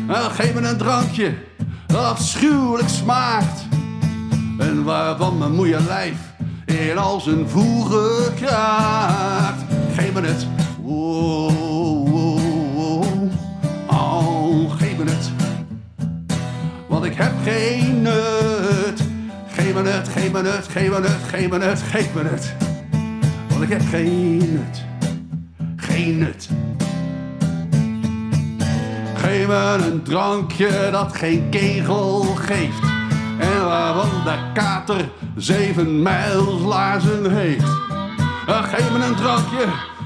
Nou, 0.06 0.30
geef 0.30 0.54
me 0.54 0.68
een 0.68 0.76
drankje 0.76 1.34
dat 1.86 2.04
afschuwelijk 2.04 2.88
smaakt. 2.88 3.66
En 4.58 4.84
waarvan 4.84 5.38
mijn 5.38 5.54
moeie 5.54 5.82
lijf 5.82 6.16
in 6.64 6.98
al 6.98 7.20
zijn 7.20 7.48
voegen 7.48 8.34
kraakt. 8.34 9.62
Geef 9.96 10.12
me 10.12 10.20
het. 10.20 10.46
Wow, 10.82 11.50
wow, 12.08 12.40
wow. 12.74 13.04
Oh, 13.86 14.72
geef 14.78 14.96
me 14.96 15.04
het. 15.04 15.30
Want 16.86 17.04
ik 17.04 17.14
heb 17.14 17.32
geen 17.44 18.02
nut. 18.02 18.87
Geef 19.58 19.74
me 19.74 19.82
het, 19.88 20.08
geef 20.08 20.32
me 20.32 20.42
het, 20.42 20.68
geef 20.68 20.88
me 20.88 21.00
het, 21.00 21.16
geef 21.30 21.50
me 21.50 21.58
het, 21.58 21.82
geef 21.82 22.14
me 22.14 22.22
het. 22.22 22.54
Want 23.48 23.62
ik 23.62 23.68
heb 23.68 23.82
geen 23.90 24.38
nut. 24.38 24.84
Geen 25.76 26.18
nut. 26.18 26.48
Geef 29.16 29.46
me 29.46 29.78
een 29.90 30.02
drankje 30.02 30.88
dat 30.90 31.16
geen 31.16 31.48
kegel 31.50 32.20
geeft. 32.22 32.82
En 33.38 33.64
waarvan 33.64 34.10
de 34.24 34.34
kater 34.54 35.08
zeven 35.36 36.02
mijls 36.02 36.62
laarzen 36.62 37.36
heeft. 37.36 37.64
Ah, 38.46 38.64
Geef 38.64 38.92
me 38.92 39.04
een 39.04 39.14
drankje 39.14 39.64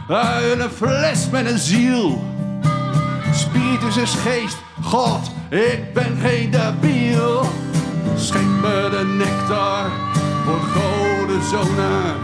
uit 0.08 0.60
een 0.60 0.70
fles 0.70 1.30
met 1.30 1.50
een 1.50 1.58
ziel. 1.58 2.22
spiritus 3.32 3.96
is 3.96 4.14
geest. 4.14 4.56
God, 4.82 5.30
ik 5.50 5.92
ben 5.94 6.16
geen 6.20 6.50
debiel. 6.50 7.46
Schenk 8.16 8.60
me 8.60 8.88
de 8.90 9.04
nectar 9.18 9.90
voor 10.44 10.60
goden 10.60 11.42
zonen. 11.42 12.14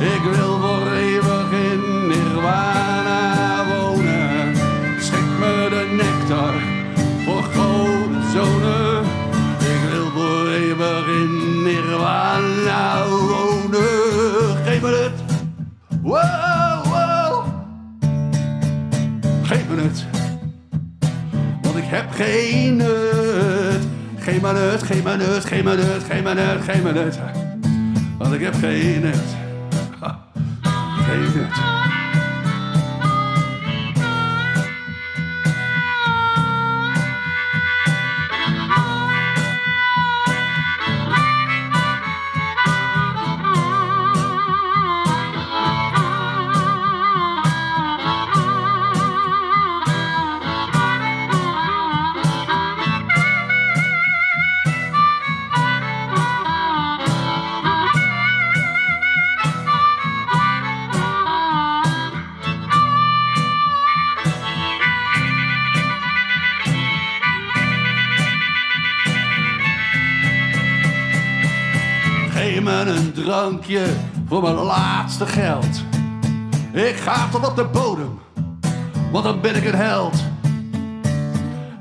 Ik 0.00 0.22
wil 0.22 0.60
voor 0.60 0.92
eeuwig 0.92 1.50
in 1.52 2.06
nirwana 2.06 3.64
wonen. 3.66 4.56
Schenk 5.00 5.38
me 5.38 5.66
de 5.70 5.94
nectar 5.96 6.54
voor 7.24 7.42
goden 7.42 8.30
zonen. 8.32 9.04
Ik 9.58 9.90
wil 9.90 10.10
voor 10.10 10.48
eeuwig 10.48 11.06
in 11.06 11.62
nirwana 11.62 13.08
wonen. 13.08 14.64
Geef 14.64 14.80
me 14.80 14.88
het. 14.88 15.22
Wow, 16.02 16.84
wow. 16.84 17.44
Geef 19.42 19.68
me 19.68 19.82
het. 19.82 20.06
Want 21.62 21.76
ik 21.76 21.84
heb 21.84 22.10
geen. 22.10 22.82
Me 24.24 24.48
het, 24.48 24.82
geef 24.82 25.02
me 25.02 25.10
het, 25.10 25.44
geef 25.44 25.62
me 25.62 25.70
het, 25.70 26.64
geef 26.64 26.82
me 26.82 26.92
het. 26.92 27.18
Want 28.18 28.34
ik 28.34 28.40
heb 28.40 28.54
geen 28.54 29.00
nut. 29.00 29.16
Geen 31.06 31.20
nut. 31.34 31.81
Geef 72.42 72.60
me 72.60 72.72
een 72.72 73.12
drankje 73.12 73.86
voor 74.28 74.42
mijn 74.42 74.54
laatste 74.54 75.26
geld. 75.26 75.82
Ik 76.72 76.96
ga 76.96 77.28
tot 77.28 77.48
op 77.48 77.56
de 77.56 77.64
bodem, 77.64 78.18
want 79.12 79.24
dan 79.24 79.40
ben 79.40 79.54
ik 79.54 79.64
een 79.64 79.74
held. 79.74 80.14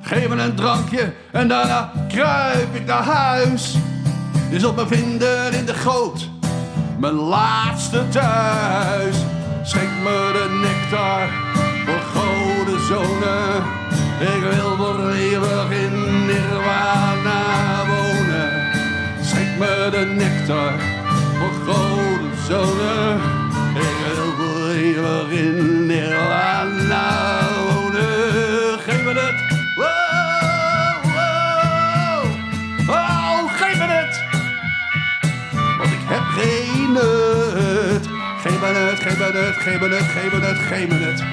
Geef 0.01 0.27
me 0.27 0.35
een 0.35 0.55
drankje 0.55 1.13
en 1.31 1.47
daarna 1.47 1.91
kruip 2.07 2.75
ik 2.75 2.85
naar 2.85 3.03
huis. 3.03 3.75
Is 4.49 4.63
op 4.63 4.75
mijn 4.75 4.87
vinden 4.87 5.53
in 5.53 5.65
de 5.65 5.73
goot, 5.73 6.29
mijn 6.99 7.13
laatste 7.13 8.07
thuis. 8.09 9.15
Schenk 9.63 9.91
me 10.03 10.31
de 10.33 10.67
nectar 10.67 11.29
voor 11.85 12.21
goden 12.21 12.85
zonen. 12.85 13.63
Ik 14.19 14.41
wil 14.41 14.75
voor 14.75 15.09
eeuwig 15.09 15.69
in. 15.69 16.11
Schenk 16.25 17.90
me 19.61 19.89
de 19.91 20.05
nectar 20.05 20.73
voor 21.37 21.73
goden 21.73 22.31
zonen. 22.47 23.15
Ik 23.75 23.95
wil 24.35 24.71
eeuwig 24.71 25.29
in 25.29 25.85
nirwana 25.85 27.09
wonen. 27.67 28.79
Geef 28.79 29.03
me 29.03 29.13
het. 29.13 29.39
Wow, 29.75 31.03
wow. 31.03 32.25
Oh, 32.89 33.53
geef 33.59 33.77
me 33.77 33.87
het. 33.87 34.23
Want 35.77 35.91
ik 35.91 36.03
heb 36.03 36.23
geen 36.37 36.91
nut. 36.91 38.07
Geef 38.41 38.59
me 38.59 38.67
het, 38.67 38.99
geef 38.99 39.17
me 39.17 39.23
het, 39.23 39.55
geef 39.55 39.79
me 39.79 39.87
het, 39.87 40.05
geef 40.05 40.31
me 40.31 40.39
het, 40.39 40.57
geef 40.57 40.87
me 40.87 40.95
het. 40.95 41.23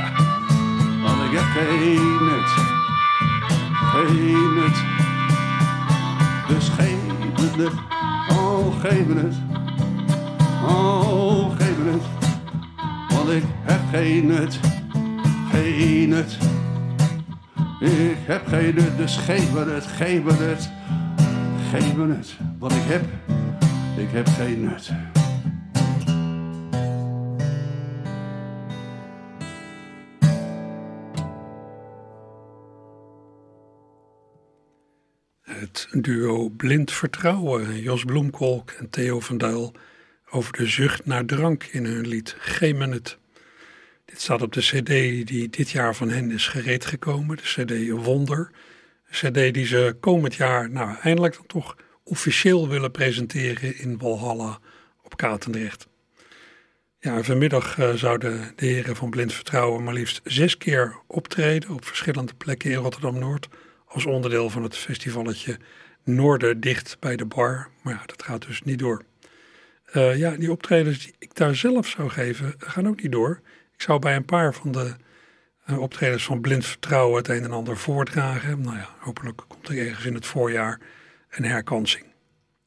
Want 1.03 1.23
ik 1.23 1.39
heb 1.39 1.49
geen 1.55 2.19
nut. 2.29 2.51
Geen 3.93 4.55
nut. 4.55 4.77
Dus 6.49 6.71
me 7.57 7.63
het. 7.63 7.98
Oh, 8.39 8.81
geef 8.81 9.07
me 9.07 9.15
het. 9.15 9.35
Oh, 10.65 11.57
geef 11.57 11.79
me 11.79 11.91
het. 11.91 12.03
Want 13.15 13.29
ik 13.29 13.43
heb 13.63 13.81
geen 13.93 14.27
nut. 14.27 14.61
Geen 15.51 16.09
nut. 16.09 16.39
Ik 17.81 18.17
heb 18.27 18.47
geen 18.47 18.75
nut, 18.75 18.97
dus 18.97 19.17
geef 19.17 19.53
me 19.53 19.65
het, 19.65 19.87
geef 19.87 20.23
me 20.23 20.33
het. 20.33 20.71
Geef 21.71 21.95
me 21.95 22.15
het. 22.15 22.37
Want 22.59 22.73
ik 22.73 22.83
heb, 22.85 23.05
ik 23.97 24.11
heb 24.11 24.29
geen 24.29 24.61
nut. 24.61 24.91
Duo 35.91 36.49
Blind 36.49 36.93
Vertrouwen, 36.93 37.81
Jos 37.81 38.05
Bloemkolk 38.05 38.71
en 38.71 38.91
Theo 38.91 39.21
van 39.21 39.39
Duil, 39.39 39.73
over 40.31 40.53
de 40.53 40.67
zucht 40.67 41.07
naar 41.07 41.25
drank 41.25 41.65
in 41.65 41.85
hun 41.85 42.07
lied 42.07 42.37
Geen 42.39 42.77
Minuut. 42.77 43.19
Dit 44.05 44.21
staat 44.21 44.43
op 44.43 44.53
de 44.53 44.61
cd 44.61 44.87
die 45.27 45.49
dit 45.49 45.71
jaar 45.71 45.95
van 45.95 46.11
hen 46.11 46.31
is 46.31 46.47
gereed 46.47 46.85
gekomen, 46.85 47.37
de 47.37 47.43
cd 47.43 47.91
Wonder. 48.05 48.51
Een 49.11 49.31
cd 49.33 49.55
die 49.55 49.67
ze 49.67 49.97
komend 50.01 50.35
jaar, 50.35 50.71
nou 50.71 50.97
eindelijk 51.03 51.35
dan 51.35 51.47
toch 51.47 51.77
officieel 52.03 52.69
willen 52.69 52.91
presenteren 52.91 53.79
in 53.79 53.99
Walhalla 53.99 54.59
op 55.03 55.17
Katendrecht. 55.17 55.87
Ja, 57.01 57.23
vanmiddag 57.23 57.79
eh, 57.79 57.95
zouden 57.95 58.53
de 58.57 58.67
heren 58.67 58.97
van 58.97 59.11
Blind 59.11 59.33
Vertrouwen 59.33 59.85
maar 59.85 59.95
liefst 59.95 60.21
zes 60.25 60.57
keer 60.57 60.99
optreden 61.07 61.71
op 61.71 61.85
verschillende 61.85 62.35
plekken 62.35 62.71
in 62.71 62.77
Rotterdam-Noord 62.77 63.49
als 63.89 64.07
onderdeel 64.07 64.51
van 64.51 64.63
het 64.63 64.77
festivalletje 64.77 65.59
Noorden 66.05 66.61
dicht 66.61 66.97
bij 67.01 67.17
de 67.17 67.25
bar. 67.25 67.69
Maar 67.83 67.95
ja, 67.95 68.03
dat 68.07 68.23
gaat 68.23 68.47
dus 68.47 68.63
niet 68.63 68.79
door. 68.79 69.05
Eh, 69.85 70.17
ja, 70.17 70.31
die 70.31 70.51
optredens 70.51 71.05
die 71.05 71.15
ik 71.19 71.35
daar 71.35 71.55
zelf 71.55 71.87
zou 71.87 72.09
geven, 72.09 72.55
gaan 72.59 72.89
ook 72.89 73.03
niet 73.03 73.13
door. 73.13 73.41
Ik 73.73 73.83
zou 73.83 73.99
bij 73.99 74.17
een 74.17 74.25
paar 74.25 74.55
van 74.55 74.73
de 74.73 74.95
eh, 75.65 75.81
optredens 75.81 76.25
van 76.25 76.41
Blind 76.41 76.67
Vertrouwen 76.67 77.17
het 77.17 77.29
een 77.29 77.45
en 77.45 77.51
ander 77.51 77.77
voordragen. 77.77 78.61
Nou 78.61 78.77
ja, 78.77 78.89
hopelijk 78.99 79.43
komt 79.49 79.69
er 79.69 79.79
ergens 79.79 80.05
in 80.05 80.15
het 80.15 80.27
voorjaar 80.27 80.81
een 81.31 81.45
herkansing. 81.45 82.05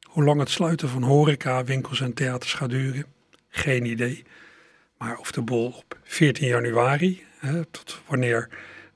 Hoe 0.02 0.24
lang 0.24 0.40
het 0.40 0.50
sluiten 0.50 0.88
van 0.88 1.02
horeca, 1.02 1.64
winkels 1.64 2.00
en 2.00 2.14
theaters 2.14 2.54
gaat 2.54 2.70
duren, 2.70 3.04
geen 3.48 3.84
idee. 3.84 4.24
Maar 4.98 5.18
of 5.18 5.32
de 5.32 5.42
bol 5.42 5.66
op 5.66 5.98
14 6.02 6.46
januari, 6.46 7.24
hè, 7.38 7.64
tot 7.64 8.02
wanneer 8.06 8.48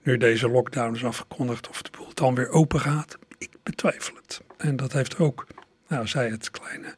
nu 0.07 0.17
deze 0.17 0.49
lockdown 0.49 0.95
is 0.95 1.05
afgekondigd, 1.05 1.69
of 1.69 1.83
de 1.83 1.91
boel 1.91 2.15
dan 2.15 2.35
weer 2.35 2.49
open 2.49 2.81
gaat, 2.81 3.19
ik 3.39 3.51
betwijfel 3.63 4.15
het. 4.23 4.43
En 4.57 4.77
dat 4.77 4.93
heeft 4.93 5.19
ook, 5.19 5.47
nou 5.89 6.07
zei 6.07 6.31
het, 6.31 6.51
kleine 6.51 6.95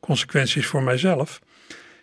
consequenties 0.00 0.66
voor 0.66 0.82
mijzelf. 0.82 1.40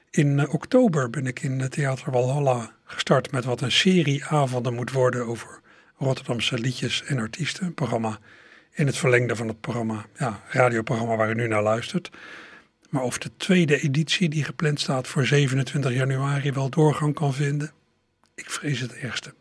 In 0.10 0.40
eh, 0.40 0.54
oktober 0.54 1.10
ben 1.10 1.28
ik 1.28 1.42
in 1.42 1.60
het 1.60 1.72
Theater 1.72 2.12
Walhalla 2.12 2.72
gestart 2.84 3.32
met 3.32 3.46
wat 3.46 3.62
een 3.62 3.72
serie 3.72 4.26
avonden 4.26 4.74
moet 4.74 4.92
worden 4.92 5.26
over 5.26 5.60
Rotterdamse 5.98 6.58
liedjes 6.58 7.04
en 7.04 7.20
artiesten. 7.20 7.66
Een 7.66 7.74
programma 7.74 8.20
in 8.72 8.86
het 8.86 8.98
verlengde 8.98 9.36
van 9.36 9.48
het 9.48 9.62
programma, 9.62 10.06
ja, 10.18 10.44
radioprogramma 10.50 11.16
waar 11.16 11.30
u 11.30 11.34
nu 11.34 11.48
naar 11.48 11.64
luistert. 11.64 12.10
Maar 12.90 13.04
of 13.04 13.18
de 13.18 13.32
tweede 13.38 13.82
editie 13.82 14.30
die 14.30 14.44
gepland 14.44 14.80
staat 14.80 15.08
voor 15.08 15.26
27 15.26 15.94
januari 15.94 16.52
wel 16.52 16.70
doorgang 16.70 17.14
kan 17.14 17.34
vinden, 17.34 17.72
ik 18.36 18.50
vrees 18.50 18.80
het 18.80 18.94
ergste. 18.94 19.34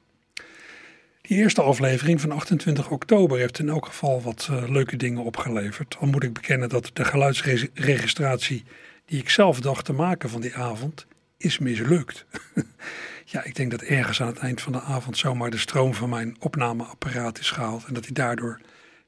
Die 1.29 1.37
eerste 1.37 1.63
aflevering 1.63 2.21
van 2.21 2.31
28 2.31 2.91
oktober 2.91 3.39
heeft 3.39 3.59
in 3.59 3.69
elk 3.69 3.87
geval 3.87 4.23
wat 4.23 4.49
uh, 4.51 4.69
leuke 4.69 4.97
dingen 4.97 5.23
opgeleverd. 5.23 5.97
Al 5.99 6.07
moet 6.07 6.23
ik 6.23 6.33
bekennen 6.33 6.69
dat 6.69 6.91
de 6.93 7.05
geluidsregistratie 7.05 8.65
die 9.05 9.19
ik 9.21 9.31
zelf 9.31 9.61
dacht 9.61 9.85
te 9.85 9.93
maken 9.93 10.31
van 10.31 10.41
die 10.41 10.55
avond, 10.55 11.07
is 11.37 11.59
mislukt. 11.59 12.27
ja, 13.33 13.45
ik 13.45 13.55
denk 13.55 13.71
dat 13.71 13.83
ergens 13.83 14.21
aan 14.21 14.27
het 14.27 14.39
eind 14.39 14.61
van 14.61 14.73
de 14.73 14.81
avond 14.81 15.17
zomaar 15.17 15.51
de 15.51 15.59
stroom 15.59 15.95
van 15.95 16.09
mijn 16.09 16.37
opnameapparaat 16.39 17.39
is 17.39 17.51
gehaald 17.51 17.85
en 17.85 17.95
dat 17.95 18.05
hij 18.05 18.15
daardoor 18.15 18.61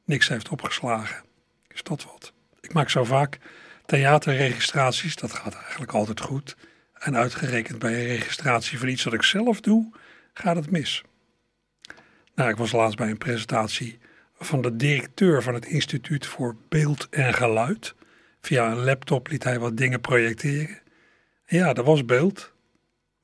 niks 0.05 0.29
heeft 0.29 0.49
opgeslagen. 0.49 1.23
Is 1.69 1.83
dat 1.83 2.05
wat? 2.05 2.33
Ik 2.61 2.73
maak 2.73 2.91
zo 2.91 3.05
vaak 3.05 3.39
theaterregistraties, 3.87 5.17
dat 5.17 5.33
gaat 5.33 5.55
eigenlijk 5.55 5.93
altijd 5.93 6.21
goed. 6.21 6.57
En 6.95 7.17
uitgerekend 7.17 7.79
bij 7.79 7.93
een 7.93 8.07
registratie 8.07 8.79
van 8.79 8.89
iets 8.89 9.05
wat 9.05 9.15
ik 9.15 9.23
zelf 9.23 9.61
doe, 9.61 9.93
gaat 10.33 10.57
het 10.57 10.71
mis. 10.71 11.05
Nou, 12.41 12.53
ik 12.53 12.59
was 12.59 12.73
laatst 12.73 12.97
bij 12.97 13.11
een 13.11 13.19
presentatie 13.19 13.99
van 14.39 14.63
de 14.63 14.77
directeur 14.77 15.43
van 15.43 15.55
het 15.55 15.67
Instituut 15.67 16.27
voor 16.27 16.57
Beeld 16.69 17.09
en 17.11 17.35
Geluid. 17.35 17.95
Via 18.41 18.71
een 18.71 18.85
laptop 18.85 19.29
liet 19.29 19.45
hij 19.45 19.59
wat 19.59 19.77
dingen 19.77 20.01
projecteren. 20.01 20.79
En 21.47 21.57
ja, 21.57 21.75
er 21.75 21.85
was 21.85 22.05
beeld, 22.05 22.53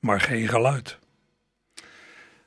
maar 0.00 0.20
geen 0.20 0.48
geluid. 0.48 0.98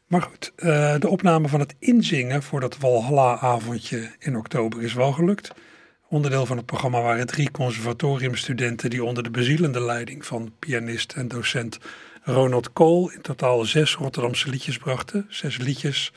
Maar 0.08 0.22
goed, 0.22 0.52
uh, 0.58 0.96
de 1.00 1.08
opname 1.08 1.48
van 1.48 1.60
het 1.60 1.76
inzingen 1.80 2.44
voor 2.44 2.60
dat 2.60 2.78
Walhalla-avondje 2.78 4.12
in 4.20 4.38
oktober 4.38 4.84
is 4.84 4.94
wel 4.94 5.12
gelukt. 5.12 5.52
Onderdeel 6.08 6.46
van 6.46 6.58
het 6.58 6.66
programma 6.66 7.02
waren 7.02 7.28
drie 7.28 7.52
conservatoriumstudenten 7.52 8.90
die 8.90 9.04
onder 9.04 9.24
de 9.24 9.32
bezielende 9.32 9.82
leiding 9.82 10.26
van 10.26 10.54
pianist 10.60 11.14
en 11.14 11.28
docent 11.28 11.80
Ronald 12.24 12.74
Kool 12.74 13.12
in 13.12 13.22
totaal 13.22 13.64
zes 13.66 13.96
Rotterdamse 13.96 14.50
liedjes 14.50 14.78
brachten. 14.78 15.26
Zes 15.30 15.58
liedjes 15.58 16.14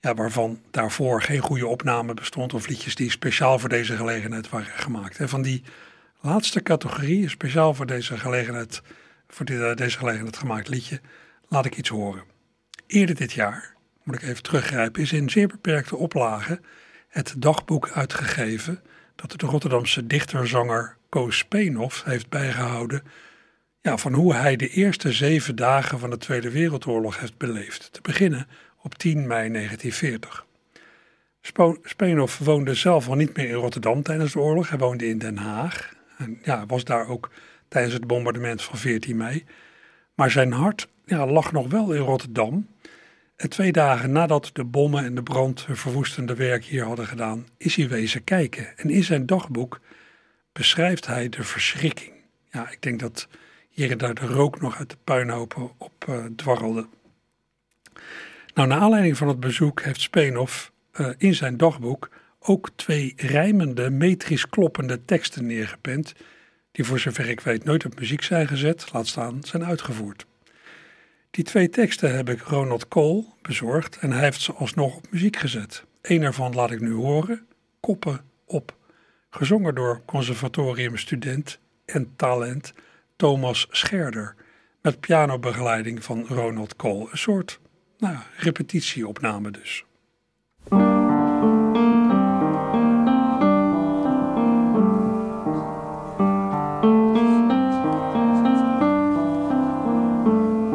ja, 0.00 0.14
waarvan 0.14 0.60
daarvoor 0.70 1.22
geen 1.22 1.40
goede 1.40 1.66
opname 1.66 2.14
bestond 2.14 2.54
of 2.54 2.68
liedjes 2.68 2.94
die 2.94 3.10
speciaal 3.10 3.58
voor 3.58 3.68
deze 3.68 3.96
gelegenheid 3.96 4.48
waren 4.48 4.72
gemaakt. 4.72 5.18
En 5.18 5.28
van 5.28 5.42
die 5.42 5.62
laatste 6.20 6.62
categorie, 6.62 7.28
speciaal 7.28 7.74
voor 7.74 7.86
deze 7.86 8.18
gelegenheid, 8.18 8.82
voor 9.28 9.46
eh, 9.46 9.76
deze 9.76 9.98
gelegenheid 9.98 10.36
gemaakt 10.36 10.68
liedje, 10.68 11.00
laat 11.48 11.64
ik 11.64 11.76
iets 11.76 11.88
horen. 11.88 12.24
Eerder 12.86 13.14
dit 13.14 13.32
jaar, 13.32 13.74
moet 14.02 14.14
ik 14.14 14.22
even 14.22 14.42
teruggrijpen, 14.42 15.02
is 15.02 15.12
in 15.12 15.30
zeer 15.30 15.46
beperkte 15.48 15.96
oplage 15.96 16.60
het 17.08 17.34
dagboek 17.38 17.90
uitgegeven 17.90 18.82
dat 19.14 19.40
de 19.40 19.46
Rotterdamse 19.46 20.06
dichterzanger 20.06 20.96
Koos 21.08 21.38
Speenhoff 21.38 22.04
heeft 22.04 22.28
bijgehouden 22.28 23.02
ja, 23.80 23.96
van 23.96 24.12
hoe 24.12 24.34
hij 24.34 24.56
de 24.56 24.68
eerste 24.68 25.12
zeven 25.12 25.56
dagen 25.56 25.98
van 25.98 26.10
de 26.10 26.18
Tweede 26.18 26.50
Wereldoorlog 26.50 27.20
heeft 27.20 27.36
beleefd. 27.36 27.88
Te 27.92 28.00
beginnen 28.02 28.46
op 28.86 28.94
10 28.94 29.26
mei 29.26 29.50
1940. 29.52 30.46
Speenhoff 31.82 32.38
woonde 32.38 32.74
zelf 32.74 33.08
al 33.08 33.14
niet 33.14 33.36
meer 33.36 33.48
in 33.48 33.54
Rotterdam 33.54 34.02
tijdens 34.02 34.32
de 34.32 34.38
oorlog. 34.38 34.68
Hij 34.68 34.78
woonde 34.78 35.08
in 35.08 35.18
Den 35.18 35.36
Haag. 35.36 35.94
En 36.18 36.38
ja, 36.42 36.66
was 36.66 36.84
daar 36.84 37.08
ook 37.08 37.30
tijdens 37.68 37.94
het 37.94 38.06
bombardement 38.06 38.62
van 38.62 38.78
14 38.78 39.16
mei. 39.16 39.44
Maar 40.14 40.30
zijn 40.30 40.52
hart 40.52 40.88
ja, 41.04 41.26
lag 41.26 41.52
nog 41.52 41.68
wel 41.68 41.92
in 41.92 42.00
Rotterdam. 42.00 42.68
En 43.36 43.48
twee 43.48 43.72
dagen 43.72 44.12
nadat 44.12 44.50
de 44.52 44.64
bommen 44.64 45.04
en 45.04 45.14
de 45.14 45.22
brand 45.22 45.66
hun 45.66 45.76
verwoestende 45.76 46.34
werk 46.34 46.64
hier 46.64 46.84
hadden 46.84 47.06
gedaan, 47.06 47.46
is 47.56 47.76
hij 47.76 47.88
wezen 47.88 48.24
kijken. 48.24 48.78
En 48.78 48.90
in 48.90 49.04
zijn 49.04 49.26
dagboek 49.26 49.80
beschrijft 50.52 51.06
hij 51.06 51.28
de 51.28 51.42
verschrikking. 51.42 52.12
Ja, 52.50 52.70
ik 52.70 52.82
denk 52.82 53.00
dat 53.00 53.28
hier 53.68 53.90
en 53.90 53.98
daar 53.98 54.14
de 54.14 54.26
rook 54.26 54.60
nog 54.60 54.78
uit 54.78 54.90
de 54.90 54.96
puinhopen 55.04 55.70
op 55.78 56.06
uh, 56.08 56.24
dwarrelde. 56.36 56.86
Nou, 58.56 58.68
naar 58.68 58.80
aanleiding 58.80 59.16
van 59.16 59.28
het 59.28 59.40
bezoek 59.40 59.82
heeft 59.82 60.00
Speenhoff 60.00 60.72
uh, 61.00 61.08
in 61.16 61.34
zijn 61.34 61.56
dagboek 61.56 62.10
ook 62.38 62.70
twee 62.76 63.12
rijmende, 63.16 63.90
metrisch 63.90 64.48
kloppende 64.48 65.04
teksten 65.04 65.46
neergepend, 65.46 66.14
die 66.72 66.84
voor 66.84 66.98
zover 66.98 67.28
ik 67.28 67.40
weet 67.40 67.64
nooit 67.64 67.84
op 67.84 67.98
muziek 67.98 68.22
zijn 68.22 68.48
gezet, 68.48 68.92
laat 68.92 69.06
staan 69.06 69.38
zijn 69.44 69.64
uitgevoerd. 69.64 70.26
Die 71.30 71.44
twee 71.44 71.68
teksten 71.68 72.16
heb 72.16 72.28
ik 72.28 72.40
Ronald 72.40 72.88
Cole 72.88 73.24
bezorgd 73.42 73.98
en 74.00 74.12
hij 74.12 74.22
heeft 74.22 74.40
ze 74.40 74.52
alsnog 74.52 74.96
op 74.96 75.06
muziek 75.10 75.36
gezet. 75.36 75.84
Eén 76.02 76.22
ervan 76.22 76.54
laat 76.54 76.70
ik 76.70 76.80
nu 76.80 76.92
horen, 76.92 77.46
Koppen 77.80 78.20
op, 78.44 78.76
gezongen 79.30 79.74
door 79.74 80.02
conservatoriumstudent 80.04 81.58
en 81.84 82.12
talent 82.16 82.74
Thomas 83.16 83.66
Scherder, 83.70 84.34
met 84.82 85.00
pianobegeleiding 85.00 86.04
van 86.04 86.26
Ronald 86.26 86.76
Cole. 86.76 87.08
Een 87.10 87.18
soort 87.18 87.60
nou, 87.98 88.16
repetitieopname 88.36 89.50
dus. 89.50 89.84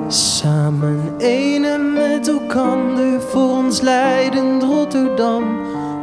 Samen 0.07 1.17
ene 1.17 1.77
met 1.77 2.27
elkaar 2.27 3.21
voor 3.21 3.49
ons 3.49 3.81
leidend 3.81 4.63
Rotterdam. 4.63 5.43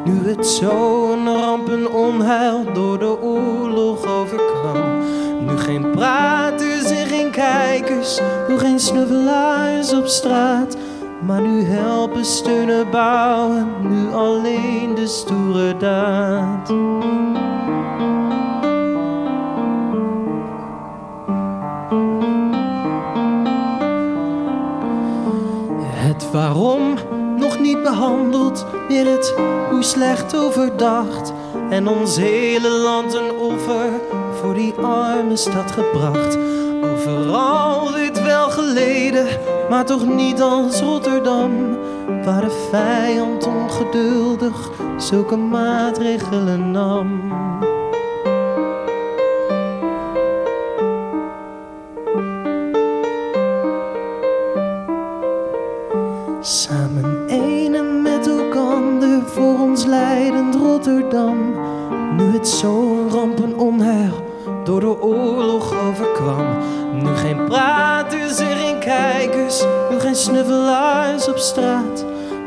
Nu 0.04 0.28
het 0.28 0.46
zo'n 0.46 1.26
ramp 1.26 1.68
en 1.68 1.88
onheil 1.88 2.72
door 2.72 2.98
de 2.98 3.20
oorlog 3.20 4.06
overkwam. 4.06 4.98
Nu 5.46 5.56
geen 5.56 5.90
praters 5.90 6.90
en 6.90 7.06
geen 7.06 7.30
kijkers, 7.30 8.20
nu 8.48 8.58
geen 8.58 8.80
snuffelaars 8.80 9.92
op 9.92 10.06
straat. 10.06 10.76
Maar 11.26 11.40
nu 11.40 11.62
helpen, 11.62 12.24
steunen, 12.24 12.90
bouwen, 12.90 13.74
nu 13.80 14.12
alleen 14.12 14.94
de 14.94 15.06
stoere 15.06 15.76
daad. 15.76 16.72
Het 25.82 26.30
waarom 26.30 26.94
nog 27.36 27.58
niet 27.58 27.82
behandeld, 27.82 28.66
meer 28.88 29.06
het 29.06 29.34
hoe 29.70 29.82
slecht 29.82 30.36
overdacht. 30.36 31.32
En 31.70 31.88
ons 31.88 32.16
hele 32.16 32.68
land 32.70 33.14
een 33.14 33.30
offer 33.38 33.90
voor 34.40 34.54
die 34.54 34.74
arme 34.74 35.36
stad 35.36 35.70
gebracht. 35.70 36.38
Overal 36.82 37.92
dit 37.92 38.22
wel 38.22 38.50
geleden, 38.50 39.26
maar 39.68 39.84
toch 39.84 40.06
niet 40.06 40.40
als 40.40 40.80
Rotterdam, 40.80 41.76
waar 42.24 42.40
de 42.40 42.68
vijand 42.70 43.46
ongeduldig 43.46 44.70
zulke 44.96 45.36
maatregelen 45.36 46.70
nam. 46.70 47.32
Snuffelaars 70.18 71.28
op 71.28 71.38
straat. 71.38 72.04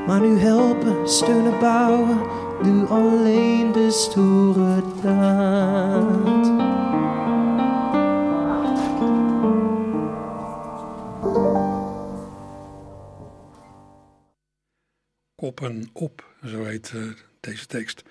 Maar 0.07 0.21
nu 0.21 0.37
helpen, 0.37 1.09
steunen, 1.09 1.59
bouwen, 1.59 2.21
nu 2.63 2.85
alleen 2.87 3.71
de 3.71 3.91
stoere 3.91 4.81
daad. 5.01 6.69
Koppen 15.35 15.89
op, 15.93 16.25
zo 16.45 16.63
heet 16.63 16.91
uh, 16.95 17.03
deze 17.39 17.65
tekst. 17.65 18.03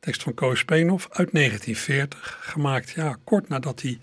Tekst 0.00 0.22
van 0.22 0.34
Koos 0.34 0.58
Speenhoff 0.58 1.08
uit 1.10 1.32
1940, 1.32 2.38
gemaakt 2.40 2.90
ja, 2.90 3.16
kort 3.24 3.48
nadat 3.48 3.82
hij 3.82 3.98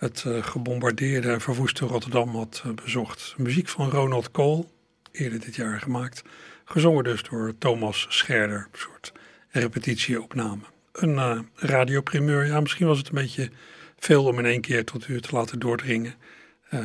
het 0.00 0.24
uh, 0.26 0.42
gebombardeerde 0.42 1.30
en 1.30 1.40
verwoeste 1.40 1.86
Rotterdam 1.86 2.36
had 2.36 2.62
uh, 2.66 2.72
bezocht. 2.72 3.34
Muziek 3.36 3.68
van 3.68 3.90
Ronald 3.90 4.30
Cole, 4.30 4.64
eerder 5.12 5.40
dit 5.40 5.54
jaar 5.54 5.80
gemaakt. 5.80 6.22
Gezongen 6.64 7.04
dus 7.04 7.22
door 7.22 7.54
Thomas 7.58 8.06
Scherder, 8.08 8.68
een 8.72 8.78
soort 8.78 9.12
repetitieopname. 9.48 10.62
Een 10.92 11.14
uh, 11.14 11.38
radioprimeur, 11.54 12.46
ja 12.46 12.60
misschien 12.60 12.86
was 12.86 12.98
het 12.98 13.08
een 13.08 13.14
beetje 13.14 13.50
veel 13.98 14.24
om 14.24 14.38
in 14.38 14.46
één 14.46 14.60
keer 14.60 14.84
tot 14.84 15.08
u 15.08 15.20
te 15.20 15.34
laten 15.34 15.58
doordringen. 15.58 16.14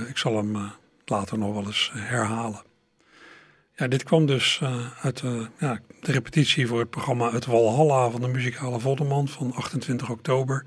ik 0.07 0.17
zal 0.17 0.37
hem 0.37 0.71
later 1.05 1.37
nog 1.37 1.53
wel 1.53 1.65
eens 1.65 1.91
herhalen. 1.93 2.61
Ja, 3.75 3.87
dit 3.87 4.03
kwam 4.03 4.25
dus 4.25 4.61
uit 5.01 5.23
ja, 5.59 5.79
de 6.01 6.11
repetitie 6.11 6.67
voor 6.67 6.79
het 6.79 6.89
programma 6.89 7.31
Het 7.31 7.45
Walhalla 7.45 8.09
van 8.09 8.21
de 8.21 8.27
muzikale 8.27 8.79
Vodderman 8.79 9.27
van 9.27 9.53
28 9.53 10.09
oktober 10.09 10.65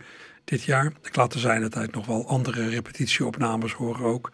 dit 0.49 0.63
jaar. 0.63 0.93
Ik 1.03 1.17
laat 1.17 1.35
er 1.35 1.41
zijn 1.41 1.71
tijd 1.71 1.93
nog 1.93 2.07
wel 2.07 2.29
andere 2.29 2.69
repetitieopnames 2.69 3.73
horen 3.73 4.05
ook. 4.05 4.31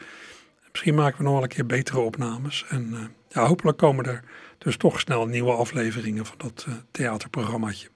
Misschien 0.70 0.94
maken 0.94 1.18
we 1.18 1.24
nog 1.24 1.33
wel 1.33 1.42
een 1.42 1.48
keer 1.48 1.66
betere 1.66 2.00
opnames. 2.00 2.64
En 2.68 2.88
uh, 2.92 3.00
ja, 3.29 3.46
hopelijk 3.46 3.79
komen 3.79 4.04
er 4.04 4.23
dus 4.58 4.77
toch 4.77 5.00
snel 5.00 5.27
nieuwe 5.27 5.52
afleveringen 5.52 6.27
van 6.27 6.37
dat 6.38 6.65
uh, 6.69 6.75
theaterprogrammaatje. 6.90 7.88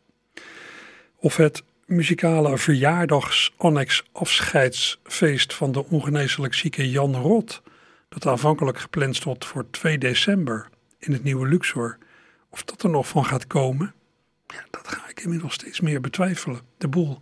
Of 1.17 1.37
het 1.37 1.63
muzikale 1.87 2.59
verjaardags-annex 2.59 4.05
afscheidsfeest 4.13 5.55
van 5.55 5.73
de 5.73 5.85
ongeneeslijk 5.85 6.55
zieke 6.55 6.91
Jan 6.91 7.15
Rot. 7.15 7.63
Dat 8.09 8.27
aanvankelijk 8.27 8.79
gepland 8.79 9.17
stond 9.17 9.45
voor 9.45 9.71
2 9.71 9.99
december 9.99 10.69
in 10.99 11.13
het 11.13 11.25
nieuwe 11.25 11.49
Luxor. 11.49 11.99
Of 12.51 12.65
dat 12.65 12.83
er 12.83 12.91
nog 12.91 13.09
van 13.09 13.25
gaat 13.25 13.47
komen, 13.47 13.95
ja, 14.47 14.65
dat 14.71 14.89
ga 14.89 15.09
ik 15.09 15.21
inmiddels 15.21 15.55
steeds 15.55 15.81
meer 15.81 16.01
betwijfelen. 16.01 16.61
De 16.79 16.89
boel 16.89 17.19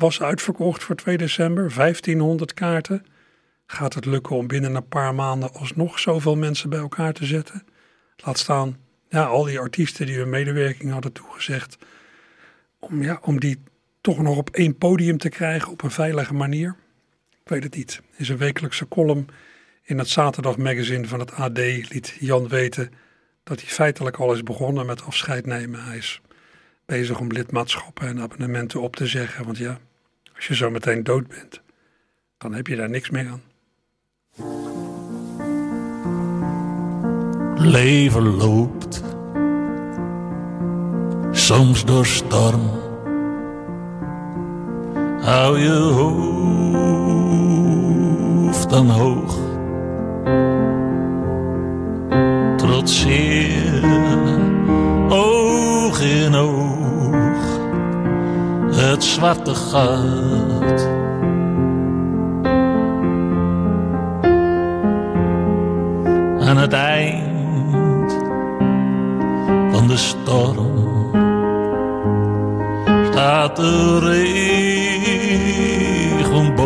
was 0.00 0.22
uitverkocht 0.22 0.84
voor 0.84 0.96
2 0.96 1.16
december, 1.16 1.74
1500 1.74 2.54
kaarten. 2.54 3.06
Gaat 3.66 3.94
het 3.94 4.04
lukken 4.04 4.36
om 4.36 4.46
binnen 4.46 4.74
een 4.74 4.88
paar 4.88 5.14
maanden 5.14 5.52
alsnog 5.54 5.98
zoveel 5.98 6.36
mensen 6.36 6.70
bij 6.70 6.78
elkaar 6.78 7.12
te 7.12 7.26
zetten? 7.26 7.64
Laat 8.16 8.38
staan, 8.38 8.76
ja, 9.08 9.24
al 9.24 9.44
die 9.44 9.58
artiesten 9.58 10.06
die 10.06 10.16
hun 10.16 10.28
medewerking 10.28 10.92
hadden 10.92 11.12
toegezegd, 11.12 11.78
om, 12.78 13.02
ja, 13.02 13.18
om 13.22 13.40
die 13.40 13.62
toch 14.00 14.18
nog 14.18 14.36
op 14.36 14.50
één 14.50 14.78
podium 14.78 15.18
te 15.18 15.28
krijgen 15.28 15.72
op 15.72 15.82
een 15.82 15.90
veilige 15.90 16.34
manier? 16.34 16.76
Ik 17.30 17.48
weet 17.48 17.62
het 17.62 17.74
niet. 17.74 18.02
In 18.16 18.24
zijn 18.24 18.38
wekelijkse 18.38 18.88
column 18.88 19.26
In 19.82 19.98
het 19.98 20.08
zaterdagmagazine 20.08 21.06
van 21.06 21.20
het 21.20 21.32
AD 21.32 21.58
liet 21.58 22.16
Jan 22.20 22.48
weten 22.48 22.92
dat 23.42 23.60
hij 23.60 23.70
feitelijk 23.70 24.16
al 24.16 24.32
is 24.32 24.42
begonnen 24.42 24.86
met 24.86 25.02
afscheid 25.02 25.46
nemen. 25.46 25.84
Hij 25.84 25.96
is 25.96 26.20
bezig 26.86 27.20
om 27.20 27.32
lidmaatschappen 27.32 28.08
en 28.08 28.20
abonnementen 28.20 28.80
op 28.80 28.96
te 28.96 29.06
zeggen. 29.06 29.44
Want 29.44 29.58
ja, 29.58 29.80
als 30.40 30.48
je 30.48 30.54
zo 30.54 30.70
meteen 30.70 31.02
dood 31.02 31.28
bent, 31.28 31.60
dan 32.38 32.54
heb 32.54 32.66
je 32.66 32.76
daar 32.76 32.90
niks 32.90 33.10
meer 33.10 33.28
aan. 33.28 33.42
Leven 37.56 38.36
loopt 38.36 39.02
soms 41.30 41.84
door 41.84 42.06
storm. 42.06 42.70
Hou 45.20 45.58
je 45.58 45.72
hoofd 48.48 48.70
dan 48.70 48.90
hoog. 48.90 49.38
Trotseer 52.56 53.84
oog 55.08 56.00
in 56.00 56.34
oog 56.34 56.69
het 59.00 59.08
zwarte 59.08 59.54
gat. 59.54 60.88
Aan 66.48 66.56
het 66.56 66.72
eind 66.72 68.18
van 69.72 69.88
de 69.88 69.96
storm 69.96 70.78
staat 73.10 73.56
de 73.56 73.98
regenboog. 76.18 76.58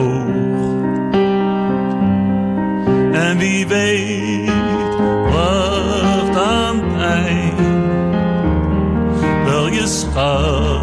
En 3.13 3.39
wie 3.39 3.67
weet 3.67 4.97
wacht 5.33 6.37
aan 6.37 6.83
het 6.83 7.01
eind 7.01 7.61
wel 9.45 9.67
je 9.67 9.87
schat. 9.87 10.74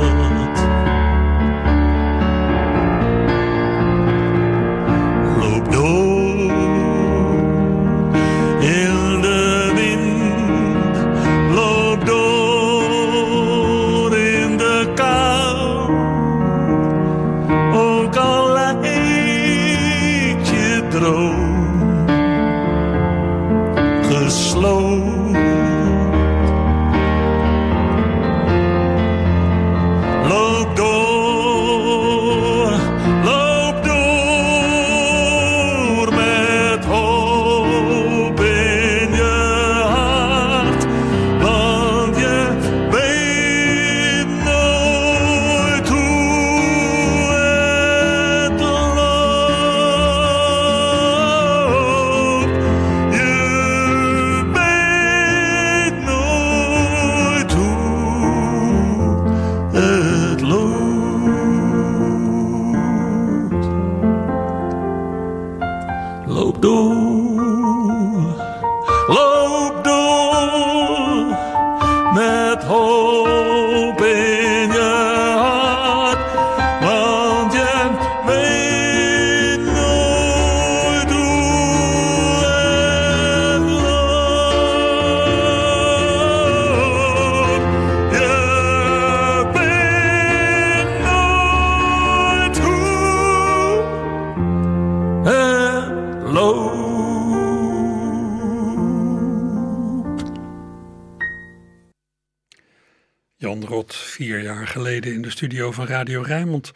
Studio 105.41 105.71
van 105.71 105.85
Radio 105.85 106.21
Rijnmond. 106.21 106.71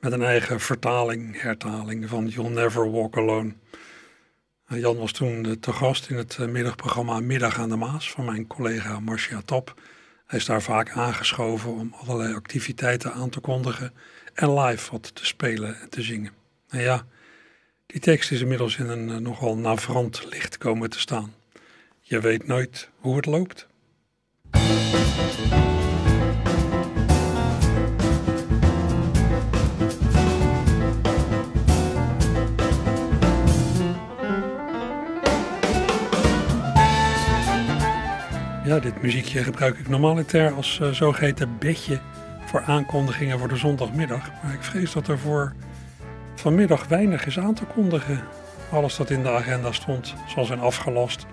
Met 0.00 0.12
een 0.12 0.22
eigen 0.22 0.60
vertaling, 0.60 1.40
hertaling 1.40 2.08
van 2.08 2.26
You'll 2.26 2.50
Never 2.50 2.90
Walk 2.90 3.16
Alone. 3.16 3.54
En 4.66 4.80
Jan 4.80 4.96
was 4.96 5.12
toen 5.12 5.46
eh, 5.46 5.52
te 5.52 5.72
gast 5.72 6.10
in 6.10 6.16
het 6.16 6.36
eh, 6.40 6.46
middagprogramma 6.46 7.20
Middag 7.20 7.58
aan 7.58 7.68
de 7.68 7.76
Maas 7.76 8.10
van 8.10 8.24
mijn 8.24 8.46
collega 8.46 9.00
Marcia 9.00 9.40
Top. 9.44 9.80
Hij 10.26 10.38
is 10.38 10.44
daar 10.44 10.62
vaak 10.62 10.90
aangeschoven 10.90 11.72
om 11.72 11.94
allerlei 12.00 12.34
activiteiten 12.34 13.12
aan 13.12 13.30
te 13.30 13.40
kondigen 13.40 13.92
en 14.34 14.58
live 14.58 14.90
wat 14.90 15.14
te 15.14 15.26
spelen 15.26 15.80
en 15.80 15.88
te 15.88 16.02
zingen. 16.02 16.32
En 16.68 16.80
ja, 16.80 17.06
die 17.86 18.00
tekst 18.00 18.30
is 18.30 18.40
inmiddels 18.40 18.76
in 18.76 18.88
een 18.88 19.10
eh, 19.10 19.16
nogal 19.16 19.56
navrant 19.56 20.26
licht 20.30 20.58
komen 20.58 20.90
te 20.90 21.00
staan. 21.00 21.34
Je 22.00 22.20
weet 22.20 22.46
nooit 22.46 22.88
hoe 22.96 23.16
het 23.16 23.26
loopt. 23.26 23.66
Dit 38.80 39.02
muziekje 39.02 39.44
gebruik 39.44 39.78
ik 39.78 39.88
normaliter 39.88 40.52
als 40.52 40.78
uh, 40.82 40.88
zogeheten 40.88 41.58
bedje 41.58 42.00
voor 42.44 42.62
aankondigingen 42.62 43.38
voor 43.38 43.48
de 43.48 43.56
zondagmiddag. 43.56 44.30
Maar 44.42 44.52
ik 44.52 44.62
vrees 44.62 44.92
dat 44.92 45.08
er 45.08 45.18
voor 45.18 45.52
vanmiddag 46.34 46.86
weinig 46.88 47.26
is 47.26 47.38
aan 47.38 47.54
te 47.54 47.64
kondigen. 47.64 48.20
Alles 48.70 48.96
dat 48.96 49.10
in 49.10 49.22
de 49.22 49.30
agenda 49.30 49.72
stond 49.72 50.14
zal 50.26 50.44
zijn 50.44 50.60
afgelast. 50.60 51.26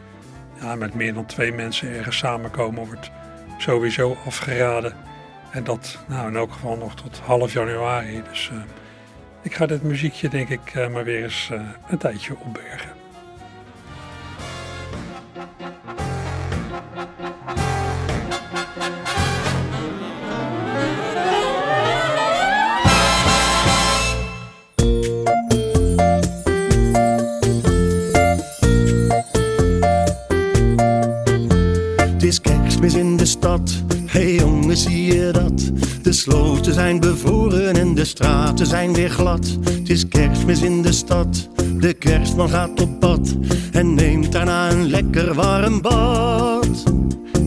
Ja, 0.62 0.76
met 0.76 0.94
meer 0.94 1.14
dan 1.14 1.26
twee 1.26 1.54
mensen 1.54 1.90
ergens 1.96 2.18
samenkomen 2.18 2.86
wordt 2.86 3.12
sowieso 3.58 4.18
afgeraden. 4.26 4.94
En 5.52 5.64
dat 5.64 6.00
nou 6.08 6.28
in 6.28 6.36
elk 6.36 6.52
geval 6.52 6.78
nog 6.78 6.96
tot 6.96 7.20
half 7.20 7.54
januari. 7.54 8.24
Dus 8.30 8.50
uh, 8.54 8.60
ik 9.42 9.54
ga 9.54 9.66
dit 9.66 9.84
muziekje 9.84 10.30
denk 10.30 10.50
ik 10.50 10.76
uh, 10.76 10.88
maar 10.88 11.04
weer 11.04 11.24
eens 11.24 11.52
een 11.90 11.98
tijdje 11.98 12.36
opbergen. 12.40 12.99
Zijn 36.74 37.00
bevroren 37.00 37.76
en 37.76 37.96
de 37.96 38.06
straten 38.06 38.66
zijn 38.66 38.94
weer 38.94 39.10
glad. 39.10 39.58
Het 39.64 39.90
is 39.90 40.08
kerstmis 40.08 40.62
in 40.62 40.82
de 40.82 40.92
stad, 40.92 41.50
de 41.78 41.94
kerstman 41.94 42.50
gaat 42.50 42.82
op 42.82 43.00
pad 43.00 43.36
en 43.72 43.94
neemt 43.94 44.32
daarna 44.32 44.72
een 44.72 44.90
lekker 44.90 45.34
warm 45.34 45.82
bad. 45.82 46.84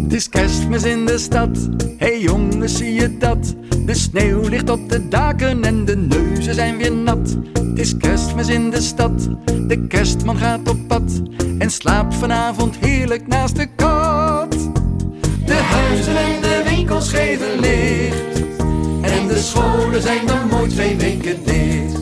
Het 0.02 0.12
is 0.12 0.28
kerstmis 0.28 0.82
in 0.82 1.06
de 1.06 1.18
stad, 1.18 1.68
hey 1.96 2.20
jongens 2.20 2.76
zie 2.76 2.94
je 2.94 3.18
dat? 3.18 3.54
De 3.86 3.94
sneeuw 3.94 4.48
ligt 4.48 4.70
op 4.70 4.88
de 4.88 5.08
daken 5.08 5.64
en 5.64 5.84
de 5.84 5.96
neuzen 5.96 6.54
zijn 6.54 6.76
weer 6.76 6.92
nat. 6.92 7.36
Het 7.52 7.78
is 7.78 7.96
kerstmis 7.96 8.48
in 8.48 8.70
de 8.70 8.80
stad, 8.80 9.28
de 9.66 9.86
kerstman 9.86 10.36
gaat 10.36 10.68
op 10.68 10.78
pad 10.88 11.22
en 11.58 11.70
slaapt 11.70 12.14
vanavond 12.14 12.76
heerlijk 12.76 13.26
naast 13.26 13.56
de 13.56 13.66
kat. 13.76 14.70
De 15.46 15.54
huizen 15.54 16.16
en 16.16 16.40
de 16.40 16.62
winkels 16.64 17.08
geven 17.08 17.60
licht 17.60 18.31
scholen 19.42 20.02
zijn 20.02 20.26
dan 20.26 20.48
mooi 20.48 20.68
twee 20.68 20.96
weken 20.96 21.44
dicht. 21.44 22.00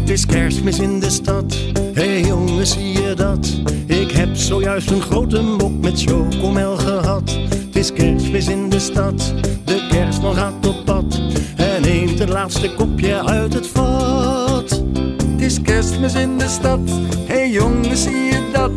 Het 0.00 0.10
is 0.10 0.26
kerstmis 0.26 0.78
in 0.78 1.00
de 1.00 1.10
stad, 1.10 1.56
hey 1.92 2.20
jongens 2.20 2.28
jongen, 2.28 2.66
zie 2.66 3.02
je 3.02 3.14
dat? 3.14 3.60
Ik 3.86 4.10
heb 4.10 4.36
zojuist 4.36 4.90
een 4.90 5.02
grote 5.02 5.42
mok 5.42 5.80
met 5.80 6.02
chocomel 6.02 6.76
gehad. 6.76 7.30
Het 7.48 7.76
is 7.76 7.92
kerstmis 7.92 8.48
in 8.48 8.68
de 8.68 8.78
stad, 8.78 9.34
de 9.64 9.86
kerstman 9.90 10.34
gaat 10.34 10.66
op 10.66 10.84
pad. 10.84 11.20
En 11.56 11.82
neemt 11.82 12.18
het 12.18 12.28
laatste 12.28 12.74
kopje 12.74 13.24
uit 13.24 13.52
het 13.52 13.66
vat. 13.66 14.82
Het 15.30 15.40
is 15.40 15.62
kerstmis 15.62 16.14
in 16.14 16.38
de 16.38 16.48
stad, 16.48 16.80
hé 17.26 17.34
hey 17.34 17.50
jongens 17.50 18.02
zie 18.02 18.24
je 18.24 18.48
dat? 18.52 18.72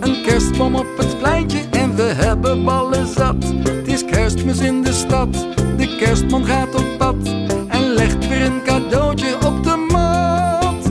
Een 0.00 0.22
kerstboom 0.22 0.74
op 0.74 0.96
het 0.96 1.18
pleintje 1.18 1.58
en 1.70 1.96
we 1.96 2.02
hebben 2.02 2.64
ballen 2.64 3.06
zat. 3.06 3.44
Het 3.68 3.88
is 3.88 4.04
kerstmis 4.04 4.58
in 4.58 4.82
de 4.82 4.92
stad, 4.92 5.46
de 5.82 5.96
kerstman 5.96 6.44
gaat 6.44 6.74
op 6.74 6.98
pad. 6.98 7.14
En 7.68 7.94
legt 7.94 8.28
weer 8.28 8.42
een 8.42 8.62
cadeautje 8.64 9.34
op 9.46 9.64
de 9.64 9.86
mat. 9.90 10.84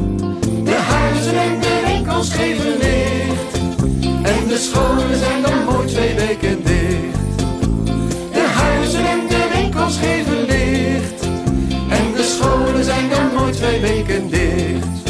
De 0.65 0.75
huizen 0.75 1.35
en 1.35 1.59
de 1.59 1.81
winkels 1.85 2.33
geven 2.33 2.77
licht. 2.77 3.53
En 4.23 4.47
de 4.47 4.57
scholen 4.57 5.17
zijn 5.17 5.41
dan 5.41 5.63
mooi 5.63 5.87
twee 5.87 6.15
weken 6.15 6.63
dicht. 6.63 7.39
De 8.33 8.45
huizen 8.53 9.05
en 9.05 9.27
de 9.27 9.49
winkels 9.53 9.97
geven 9.97 10.45
licht. 10.45 11.21
En 11.89 12.11
de 12.15 12.23
scholen 12.23 12.83
zijn 12.83 13.09
dan 13.09 13.33
mooi 13.37 13.51
twee 13.51 13.79
weken 13.79 14.29
dicht. 14.29 15.09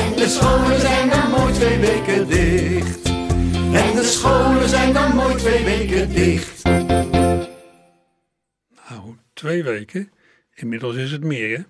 En 0.00 0.16
de 0.16 0.28
scholen 0.28 0.80
zijn 0.80 1.08
dan 1.08 1.30
mooi 1.30 1.52
twee 1.52 1.78
weken 1.78 2.28
dicht. 2.28 3.06
En 3.72 3.94
de 3.94 4.04
scholen 4.04 4.68
zijn 4.68 4.92
dan 4.92 5.14
mooi 5.14 5.34
twee 5.34 5.64
weken 5.64 6.12
dicht. 6.14 6.55
Twee 9.36 9.64
weken. 9.64 10.10
Inmiddels 10.54 10.96
is 10.96 11.12
het 11.12 11.24
meer, 11.24 11.56
hè? 11.58 11.64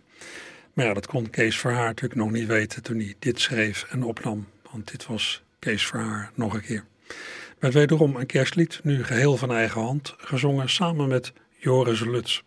Maar 0.73 0.85
ja, 0.85 0.95
dat 0.95 1.07
kon 1.07 1.31
Kees 1.31 1.59
Verhaar 1.59 1.87
natuurlijk 1.87 2.21
nog 2.21 2.31
niet 2.31 2.47
weten 2.47 2.83
toen 2.83 2.99
hij 2.99 3.15
dit 3.19 3.41
schreef 3.41 3.87
en 3.91 4.03
opnam. 4.03 4.47
Want 4.71 4.91
dit 4.91 5.07
was 5.07 5.43
Kees 5.59 5.87
Verhaar 5.87 6.31
nog 6.35 6.55
een 6.55 6.61
keer. 6.61 6.85
Met 7.59 7.73
wederom 7.73 8.17
een 8.17 8.27
kerstlied, 8.27 8.81
nu 8.83 9.05
geheel 9.05 9.37
van 9.37 9.53
eigen 9.53 9.81
hand, 9.81 10.15
gezongen 10.19 10.69
samen 10.69 11.09
met 11.09 11.33
Joris 11.59 12.01
Luts. 12.01 12.43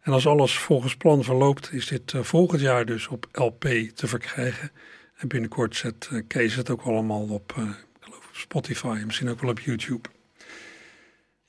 En 0.00 0.12
als 0.12 0.26
alles 0.26 0.58
volgens 0.58 0.96
plan 0.96 1.24
verloopt, 1.24 1.72
is 1.72 1.86
dit 1.86 2.12
eh, 2.14 2.22
volgend 2.22 2.60
jaar 2.60 2.86
dus 2.86 3.08
op 3.08 3.28
LP 3.32 3.64
te 3.94 4.06
verkrijgen. 4.06 4.70
En 5.16 5.28
binnenkort 5.28 5.76
zet 5.76 6.08
eh, 6.12 6.22
Kees 6.26 6.54
het 6.54 6.70
ook 6.70 6.82
allemaal 6.82 7.26
op, 7.28 7.54
eh, 7.56 7.62
op 8.06 8.24
Spotify 8.32 8.96
en 9.00 9.06
misschien 9.06 9.28
ook 9.28 9.40
wel 9.40 9.50
op 9.50 9.60
YouTube. 9.60 10.08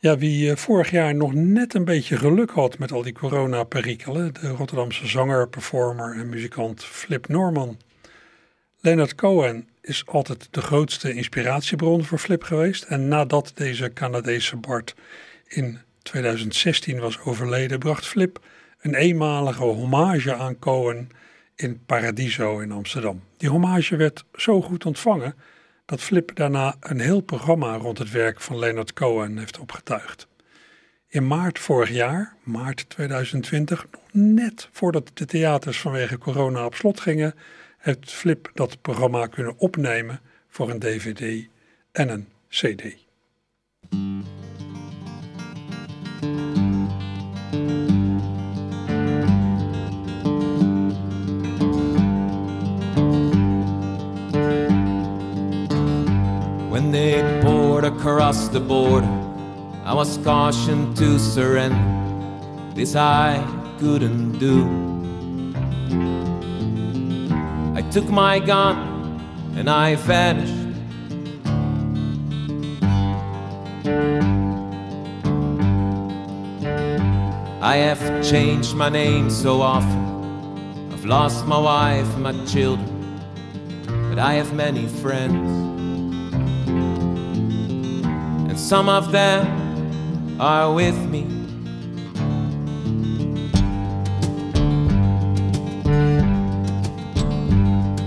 Ja, 0.02 0.18
wie 0.18 0.50
eh, 0.50 0.56
vorig 0.56 0.92
jaar 0.92 1.16
nog 1.16 1.34
net 1.34 1.74
een 1.74 1.86
beetje 1.86 2.18
geluk 2.18 2.50
had 2.50 2.78
met 2.78 2.92
al 2.92 3.02
die 3.02 3.14
coronaperikelen, 3.14 4.34
de 4.34 4.48
Rotterdamse 4.48 5.08
zanger, 5.08 5.50
performer 5.50 6.16
en 6.16 6.30
muzikant 6.30 6.84
Flip 6.84 7.28
Norman. 7.28 7.78
Leonard 8.80 9.16
Cohen 9.16 9.68
is 9.82 10.04
altijd 10.06 10.48
de 10.52 10.62
grootste 10.62 11.14
inspiratiebron 11.14 12.04
voor 12.04 12.18
Flip 12.18 12.44
geweest. 12.44 12.84
En 12.84 13.08
nadat 13.08 13.52
deze 13.56 13.94
Canadese 13.94 14.56
Bart 14.56 14.96
in 15.48 15.80
2016 16.02 17.00
was 17.00 17.20
overleden, 17.20 17.80
bracht 17.80 18.08
Flip 18.08 18.40
een 18.82 18.96
eenmalige 18.96 19.64
hommage 19.64 20.36
aan 20.36 20.60
Cohen 20.60 21.10
in 21.56 21.86
Paradiso 21.86 22.60
in 22.60 22.72
Amsterdam. 22.72 23.24
Die 23.38 23.50
hommage 23.50 23.96
werd 23.96 24.26
zo 24.34 24.62
goed 24.62 24.86
ontvangen 24.86 25.36
dat 25.90 26.02
Flip 26.02 26.36
daarna 26.36 26.76
een 26.80 27.00
heel 27.00 27.22
programma 27.22 27.76
rond 27.76 27.98
het 27.98 28.12
werk 28.12 28.42
van 28.42 28.60
Leonard 28.60 28.94
Cohen 28.94 29.38
heeft 29.38 29.60
opgetuigd. 29.60 30.28
In 31.08 31.28
maart 31.28 31.60
vorig 31.60 31.90
jaar, 31.90 32.36
maart 32.44 32.90
2020, 32.90 33.88
nog 33.92 34.02
net 34.12 34.70
voordat 34.72 35.12
de 35.14 35.26
theaters 35.26 35.80
vanwege 35.80 36.18
corona 36.18 36.66
op 36.66 36.76
slot 36.76 37.00
gingen, 37.00 37.36
heeft 37.78 38.12
Flip 38.12 38.52
dat 38.54 38.82
programma 38.82 39.28
kunnen 39.28 39.58
opnemen 39.58 40.20
voor 40.48 40.70
een 40.70 40.80
DVD 40.80 41.48
en 41.92 42.10
een 42.10 42.28
CD. 42.50 42.84
When 56.80 56.92
they 56.92 57.42
poured 57.42 57.84
across 57.84 58.48
the 58.48 58.62
border, 58.62 59.06
I 59.84 59.94
was 59.94 60.18
cautioned 60.20 60.96
to 60.96 61.20
surrender. 61.20 61.76
This 62.74 62.96
I 62.96 63.44
couldn't 63.80 64.40
do. 64.40 64.64
I 67.76 67.82
took 67.92 68.08
my 68.10 68.40
gun 68.40 68.78
and 69.58 69.70
I 69.70 69.96
vanished. 69.96 70.54
I 77.62 77.76
have 77.76 78.26
changed 78.26 78.74
my 78.74 78.88
name 78.88 79.30
so 79.30 79.62
often. 79.62 80.94
I've 80.94 81.04
lost 81.04 81.46
my 81.46 81.60
wife 81.60 82.18
my 82.20 82.32
children, 82.46 83.20
but 84.10 84.18
I 84.18 84.36
have 84.36 84.54
many 84.54 84.88
friends. 84.88 85.79
Some 88.70 88.88
of 88.88 89.12
them 89.12 90.40
are 90.40 90.72
with 90.72 90.96
me. 91.10 91.24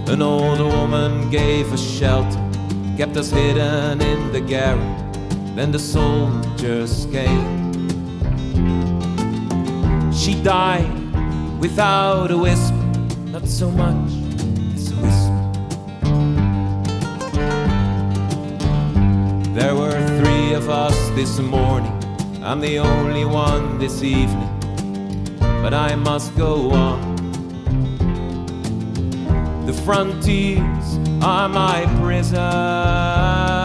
An 0.06 0.22
old 0.22 0.60
woman 0.60 1.28
gave 1.32 1.72
us 1.72 1.82
shelter, 1.82 2.38
kept 2.96 3.16
us 3.16 3.32
hidden 3.32 4.00
in 4.00 4.30
the 4.30 4.40
garret. 4.40 4.78
Then 5.56 5.72
the 5.72 5.80
soldiers 5.80 7.08
came. 7.10 7.72
She 10.12 10.40
died 10.44 10.92
without 11.58 12.30
a 12.30 12.38
whisper, 12.38 12.76
not 13.32 13.48
so 13.48 13.68
much 13.68 14.21
this 21.14 21.38
morning. 21.38 21.92
I'm 22.42 22.60
the 22.60 22.78
only 22.78 23.24
one 23.26 23.78
this 23.78 24.02
evening, 24.02 24.48
but 25.62 25.74
I 25.74 25.94
must 25.94 26.34
go 26.36 26.70
on. 26.70 27.16
The 29.66 29.74
frontiers 29.84 30.98
are 31.22 31.48
my 31.48 31.84
prison. 32.00 33.61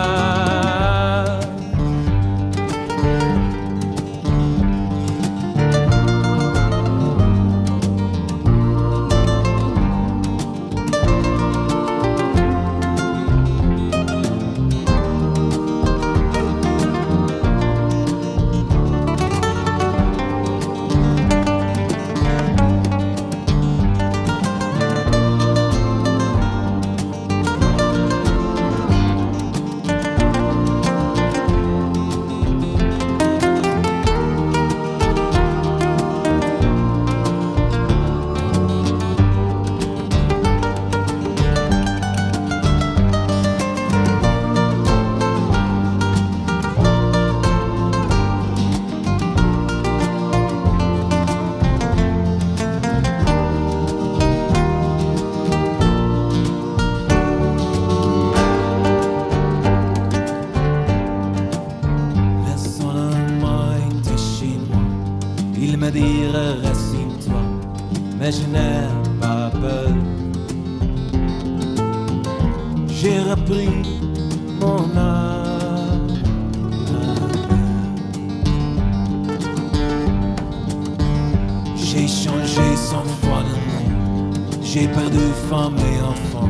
J'ai 81.97 82.07
changé 82.07 82.75
sans 82.75 83.03
fois 83.21 83.41
de 83.41 83.55
monde. 83.67 84.37
J'ai 84.61 84.87
pas 84.87 85.09
de 85.09 85.31
femme 85.49 85.77
et 85.77 85.99
enfant, 86.03 86.49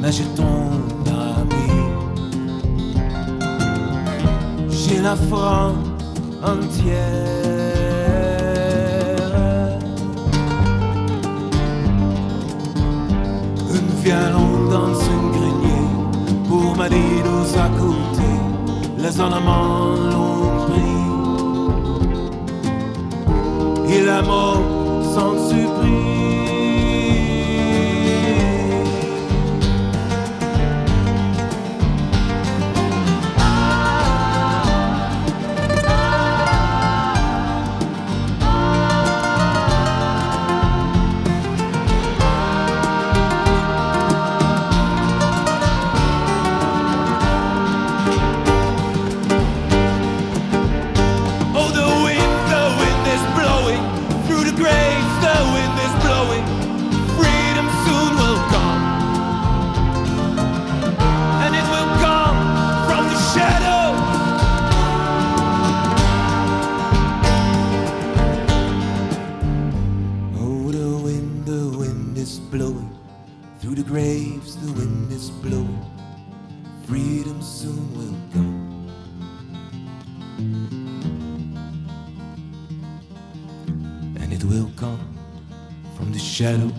mais 0.00 0.10
j'ai 0.10 0.24
ton 0.34 0.70
ami. 1.06 1.70
J'ai 4.68 5.02
la 5.02 5.14
foi 5.14 5.72
entière. 6.42 6.96
Une 13.70 13.90
violon 14.02 14.68
dans 14.68 14.98
un 15.14 15.22
grenier 15.36 15.86
pour 16.48 16.76
m'aider 16.76 17.22
aux 17.24 17.56
à 17.56 17.68
côté. 17.78 18.30
Les 18.98 19.20
ornements 19.20 20.55
Et 23.96 24.02
la 24.02 24.20
mort 24.20 24.60
sans 25.14 25.48
surprise. 25.48 26.45
Graves. 73.96 74.58
The 74.58 74.72
wind 74.72 75.10
is 75.10 75.30
blowing. 75.30 75.82
Freedom 76.86 77.40
soon 77.40 77.84
will 77.96 78.16
come. 78.30 78.64
and 84.20 84.32
it 84.34 84.44
will 84.44 84.70
come 84.76 85.00
from 85.96 86.12
the 86.12 86.18
shadows. 86.18 86.74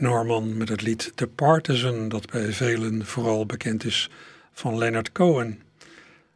Norman 0.00 0.56
met 0.56 0.68
het 0.68 0.82
lied 0.82 1.12
The 1.14 1.26
Partisan, 1.26 2.08
dat 2.08 2.30
bij 2.30 2.52
velen 2.52 3.06
vooral 3.06 3.46
bekend 3.46 3.84
is 3.84 4.10
van 4.52 4.78
Leonard 4.78 5.12
Cohen. 5.12 5.62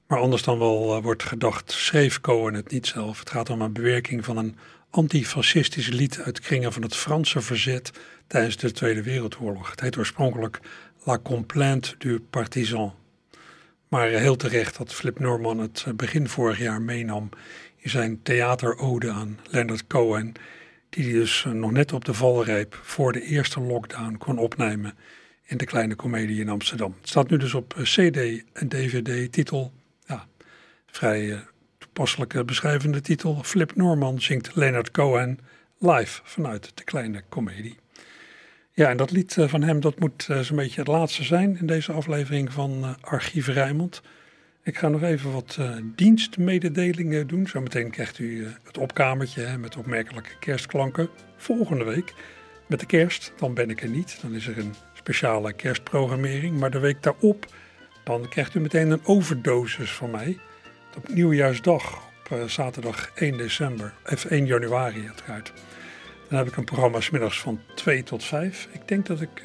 Maar 0.07 0.19
anders 0.19 0.43
dan 0.43 0.59
wel 0.59 0.97
eh, 0.97 1.03
wordt 1.03 1.23
gedacht, 1.23 1.73
schreef 1.73 2.21
Cohen 2.21 2.55
het 2.55 2.71
niet 2.71 2.87
zelf. 2.87 3.19
Het 3.19 3.31
gaat 3.31 3.51
om 3.51 3.61
een 3.61 3.73
bewerking 3.73 4.25
van 4.25 4.37
een 4.37 4.57
antifascistisch 4.91 5.89
lied 5.89 6.21
uit 6.21 6.41
kringen 6.41 6.73
van 6.73 6.83
het 6.83 6.97
Franse 6.97 7.41
verzet 7.41 7.91
tijdens 8.27 8.57
de 8.57 8.73
Tweede 8.73 9.03
Wereldoorlog. 9.03 9.71
Het 9.71 9.81
heet 9.81 9.97
oorspronkelijk 9.97 10.61
La 11.05 11.19
Complainte 11.19 11.95
du 11.99 12.21
Partisan. 12.21 12.95
Maar 13.89 14.09
heel 14.09 14.37
terecht 14.37 14.77
dat 14.79 14.95
Flip 14.95 15.19
Norman 15.19 15.59
het 15.59 15.85
eh, 15.87 15.95
begin 15.95 16.29
vorig 16.29 16.59
jaar 16.59 16.83
meenam 16.83 17.29
in 17.77 17.91
zijn 17.91 18.23
theaterode 18.23 19.11
aan 19.11 19.39
Leonard 19.51 19.87
Cohen, 19.87 20.33
die 20.91 21.05
hij 21.05 21.13
dus 21.13 21.45
eh, 21.45 21.53
nog 21.53 21.71
net 21.71 21.93
op 21.93 22.05
de 22.05 22.15
valreep 22.15 22.81
voor 22.83 23.13
de 23.13 23.23
eerste 23.23 23.61
lockdown 23.61 24.17
kon 24.19 24.39
opnemen 24.39 24.95
in 25.45 25.57
de 25.57 25.65
Kleine 25.65 25.97
Comedie 25.97 26.41
in 26.41 26.49
Amsterdam. 26.49 26.95
Het 27.01 27.09
staat 27.09 27.31
nu 27.31 27.37
dus 27.37 27.55
op 27.55 27.75
eh, 27.77 27.83
CD 27.83 28.43
en 28.53 28.69
DVD, 28.69 29.33
titel, 29.33 29.73
ja, 30.07 30.27
vrij 30.87 31.33
eh, 31.33 31.39
toepasselijke 31.79 32.45
beschrijvende 32.45 33.01
titel. 33.01 33.43
Flip 33.43 33.77
Norman 33.77 34.21
zingt 34.21 34.55
Leonard 34.55 34.91
Cohen 34.91 35.39
live 35.79 36.21
vanuit 36.25 36.73
de 36.75 36.85
Kleine 36.85 37.23
Comedie. 37.29 37.79
Ja, 38.73 38.89
en 38.89 38.97
dat 38.97 39.11
lied 39.11 39.37
van 39.39 39.63
hem, 39.63 39.81
dat 39.81 39.99
moet 39.99 40.29
zo'n 40.41 40.57
beetje 40.57 40.81
het 40.81 40.89
laatste 40.89 41.25
zijn 41.25 41.59
in 41.59 41.67
deze 41.67 41.93
aflevering 41.93 42.53
van 42.53 42.97
Archief 43.01 43.47
Rijnmond. 43.47 44.03
Ik 44.71 44.79
ga 44.79 44.89
nog 44.89 45.03
even 45.03 45.33
wat 45.33 45.57
eh, 45.59 45.77
dienstmededelingen 45.83 47.27
doen. 47.27 47.47
Zometeen 47.47 47.91
krijgt 47.91 48.19
u 48.19 48.45
eh, 48.45 48.51
het 48.65 48.79
opkamertje 48.79 49.43
hè, 49.43 49.59
met 49.59 49.77
opmerkelijke 49.77 50.39
kerstklanken. 50.41 51.09
Volgende 51.37 51.85
week 51.85 52.15
met 52.67 52.81
de 52.81 52.87
kerst, 52.87 53.33
dan 53.37 53.55
ben 53.55 53.71
ik 53.71 53.83
er 53.83 53.89
niet. 53.89 54.19
Dan 54.23 54.35
is 54.35 54.47
er 54.47 54.59
een 54.59 54.75
speciale 54.95 55.53
kerstprogrammering. 55.53 56.59
Maar 56.59 56.71
de 56.71 56.79
week 56.79 57.03
daarop, 57.03 57.47
dan 58.05 58.29
krijgt 58.29 58.55
u 58.55 58.61
meteen 58.61 58.91
een 58.91 59.05
overdosis 59.05 59.93
van 59.93 60.11
mij. 60.11 60.39
Op 60.97 61.09
nieuwjaarsdag, 61.09 61.95
op 61.95 62.39
eh, 62.39 62.45
zaterdag 62.45 63.11
1 63.15 63.37
december, 63.37 63.95
of 64.13 64.25
1 64.25 64.47
januari 64.47 65.07
uiteraard. 65.07 65.53
Dan 66.29 66.39
heb 66.39 66.49
ik 66.49 66.57
een 66.57 66.65
programma 66.65 66.99
middags 67.11 67.41
van 67.41 67.61
2 67.75 68.03
tot 68.03 68.25
5. 68.25 68.69
Ik 68.73 68.89
denk 68.89 69.07
dat 69.07 69.21
ik 69.21 69.43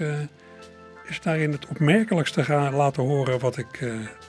is 1.07 1.21
daarin 1.21 1.51
het 1.51 1.67
opmerkelijkste 1.67 2.43
ga 2.43 2.71
laten 2.71 3.03
horen 3.03 3.39
wat 3.39 3.57
ik 3.57 3.79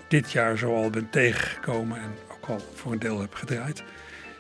dit 0.09 0.33
jaar 0.33 0.59
zoal 0.59 0.91
ben 0.91 1.11
tegengekomen 1.11 1.99
en 1.99 2.15
ook 2.35 2.49
al 2.49 2.61
voor 2.75 2.93
een 2.93 2.99
deel 2.99 3.21
heb 3.21 3.35
gedraaid. 3.35 3.83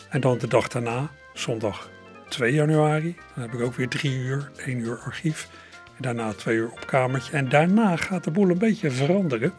En 0.08 0.20
dan 0.20 0.38
de 0.38 0.48
dag 0.48 0.68
daarna, 0.68 1.10
zondag 1.34 1.90
2 2.28 2.52
januari, 2.52 3.16
dan 3.34 3.42
heb 3.42 3.54
ik 3.54 3.60
ook 3.60 3.74
weer 3.74 3.88
drie 3.88 4.18
uur, 4.18 4.50
één 4.56 4.78
uur 4.78 4.98
archief. 4.98 5.48
En 5.96 6.02
daarna 6.02 6.32
twee 6.32 6.56
uur 6.56 6.70
opkamertje. 6.70 7.32
En 7.32 7.48
daarna 7.48 7.96
gaat 7.96 8.24
de 8.24 8.30
boel 8.30 8.50
een 8.50 8.58
beetje 8.58 8.90
veranderen. 8.90 9.52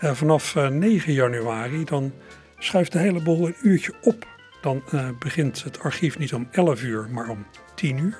Eh, 0.00 0.12
vanaf 0.12 0.56
eh, 0.56 0.68
9 0.68 1.12
januari 1.12 1.84
dan 1.84 2.12
schuift 2.58 2.92
de 2.92 2.98
hele 2.98 3.22
boel 3.22 3.46
een 3.46 3.56
uurtje 3.62 3.94
op. 4.02 4.26
Dan 4.60 4.82
eh, 4.90 5.08
begint 5.18 5.64
het 5.64 5.80
archief 5.80 6.18
niet 6.18 6.34
om 6.34 6.48
11 6.50 6.82
uur, 6.82 7.08
maar 7.10 7.28
om 7.28 7.46
10 7.74 7.98
uur. 7.98 8.16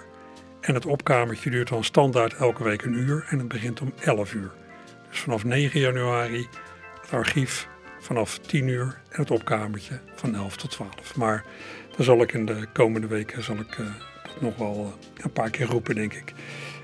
En 0.61 0.75
het 0.75 0.87
opkamertje 0.87 1.51
duurt 1.51 1.69
dan 1.69 1.85
standaard 1.85 2.35
elke 2.35 2.65
week 2.65 2.83
een 2.83 2.95
uur 2.95 3.27
en 3.29 3.39
het 3.39 3.49
begint 3.49 3.81
om 3.81 3.93
11 4.01 4.35
uur. 4.35 4.51
Dus 5.09 5.19
vanaf 5.19 5.45
9 5.45 5.81
januari 5.81 6.49
het 7.07 7.15
archief 7.15 7.69
vanaf 8.01 8.39
10 8.39 8.69
uur 8.69 9.01
en 9.09 9.21
het 9.21 9.31
opkamertje 9.31 10.01
van 10.15 10.35
11 10.35 10.57
tot 10.57 10.71
12. 10.71 11.17
Maar 11.17 11.45
dan 11.97 12.05
zal 12.05 12.23
ik 12.23 12.33
in 12.33 12.47
de 12.47 12.67
komende 12.73 13.07
weken 13.07 13.43
zal 13.43 13.57
ik, 13.57 13.79
eh, 13.79 13.87
dat 14.23 14.41
nog 14.41 14.57
wel 14.57 14.97
eh, 15.17 15.25
een 15.25 15.33
paar 15.33 15.51
keer 15.51 15.67
roepen, 15.67 15.95
denk 15.95 16.13
ik. 16.13 16.33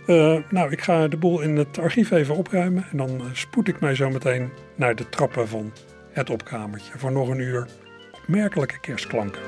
Eh, 0.07 0.39
nou, 0.51 0.71
ik 0.71 0.81
ga 0.81 1.09
de 1.09 1.17
boel 1.17 1.41
in 1.41 1.57
het 1.57 1.79
archief 1.79 2.11
even 2.11 2.37
opruimen 2.37 2.87
en 2.91 2.97
dan 2.97 3.23
spoed 3.33 3.69
ik 3.69 3.81
mij 3.81 3.95
zo 3.95 4.11
meteen 4.11 4.51
naar 4.75 4.95
de 4.95 5.09
trappen 5.09 5.49
van 5.49 5.73
het 6.13 6.31
opkamertje 6.31 6.93
voor 6.97 7.13
nog 7.13 7.29
een 7.29 7.39
uur 7.39 7.69
opmerkelijke 8.13 8.81
kerstklanken. 8.81 9.43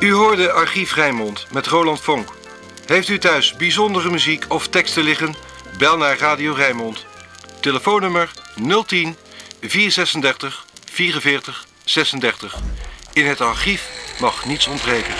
U 0.00 0.12
hoorde 0.12 0.52
Archief 0.52 0.94
Rijnmond 0.94 1.46
met 1.52 1.66
Roland 1.66 2.00
Vonk. 2.00 2.41
Heeft 2.92 3.08
u 3.08 3.18
thuis 3.18 3.56
bijzondere 3.56 4.10
muziek 4.10 4.44
of 4.48 4.68
teksten 4.68 5.02
liggen? 5.02 5.34
Bel 5.78 5.96
naar 5.96 6.18
Radio 6.18 6.52
Rijnmond. 6.52 7.06
Telefoonnummer 7.60 8.30
010 8.86 9.16
436 9.60 10.66
44 10.90 11.66
36. 11.84 12.58
In 13.12 13.26
het 13.26 13.40
archief 13.40 13.88
mag 14.20 14.46
niets 14.46 14.66
ontbreken. 14.66 15.14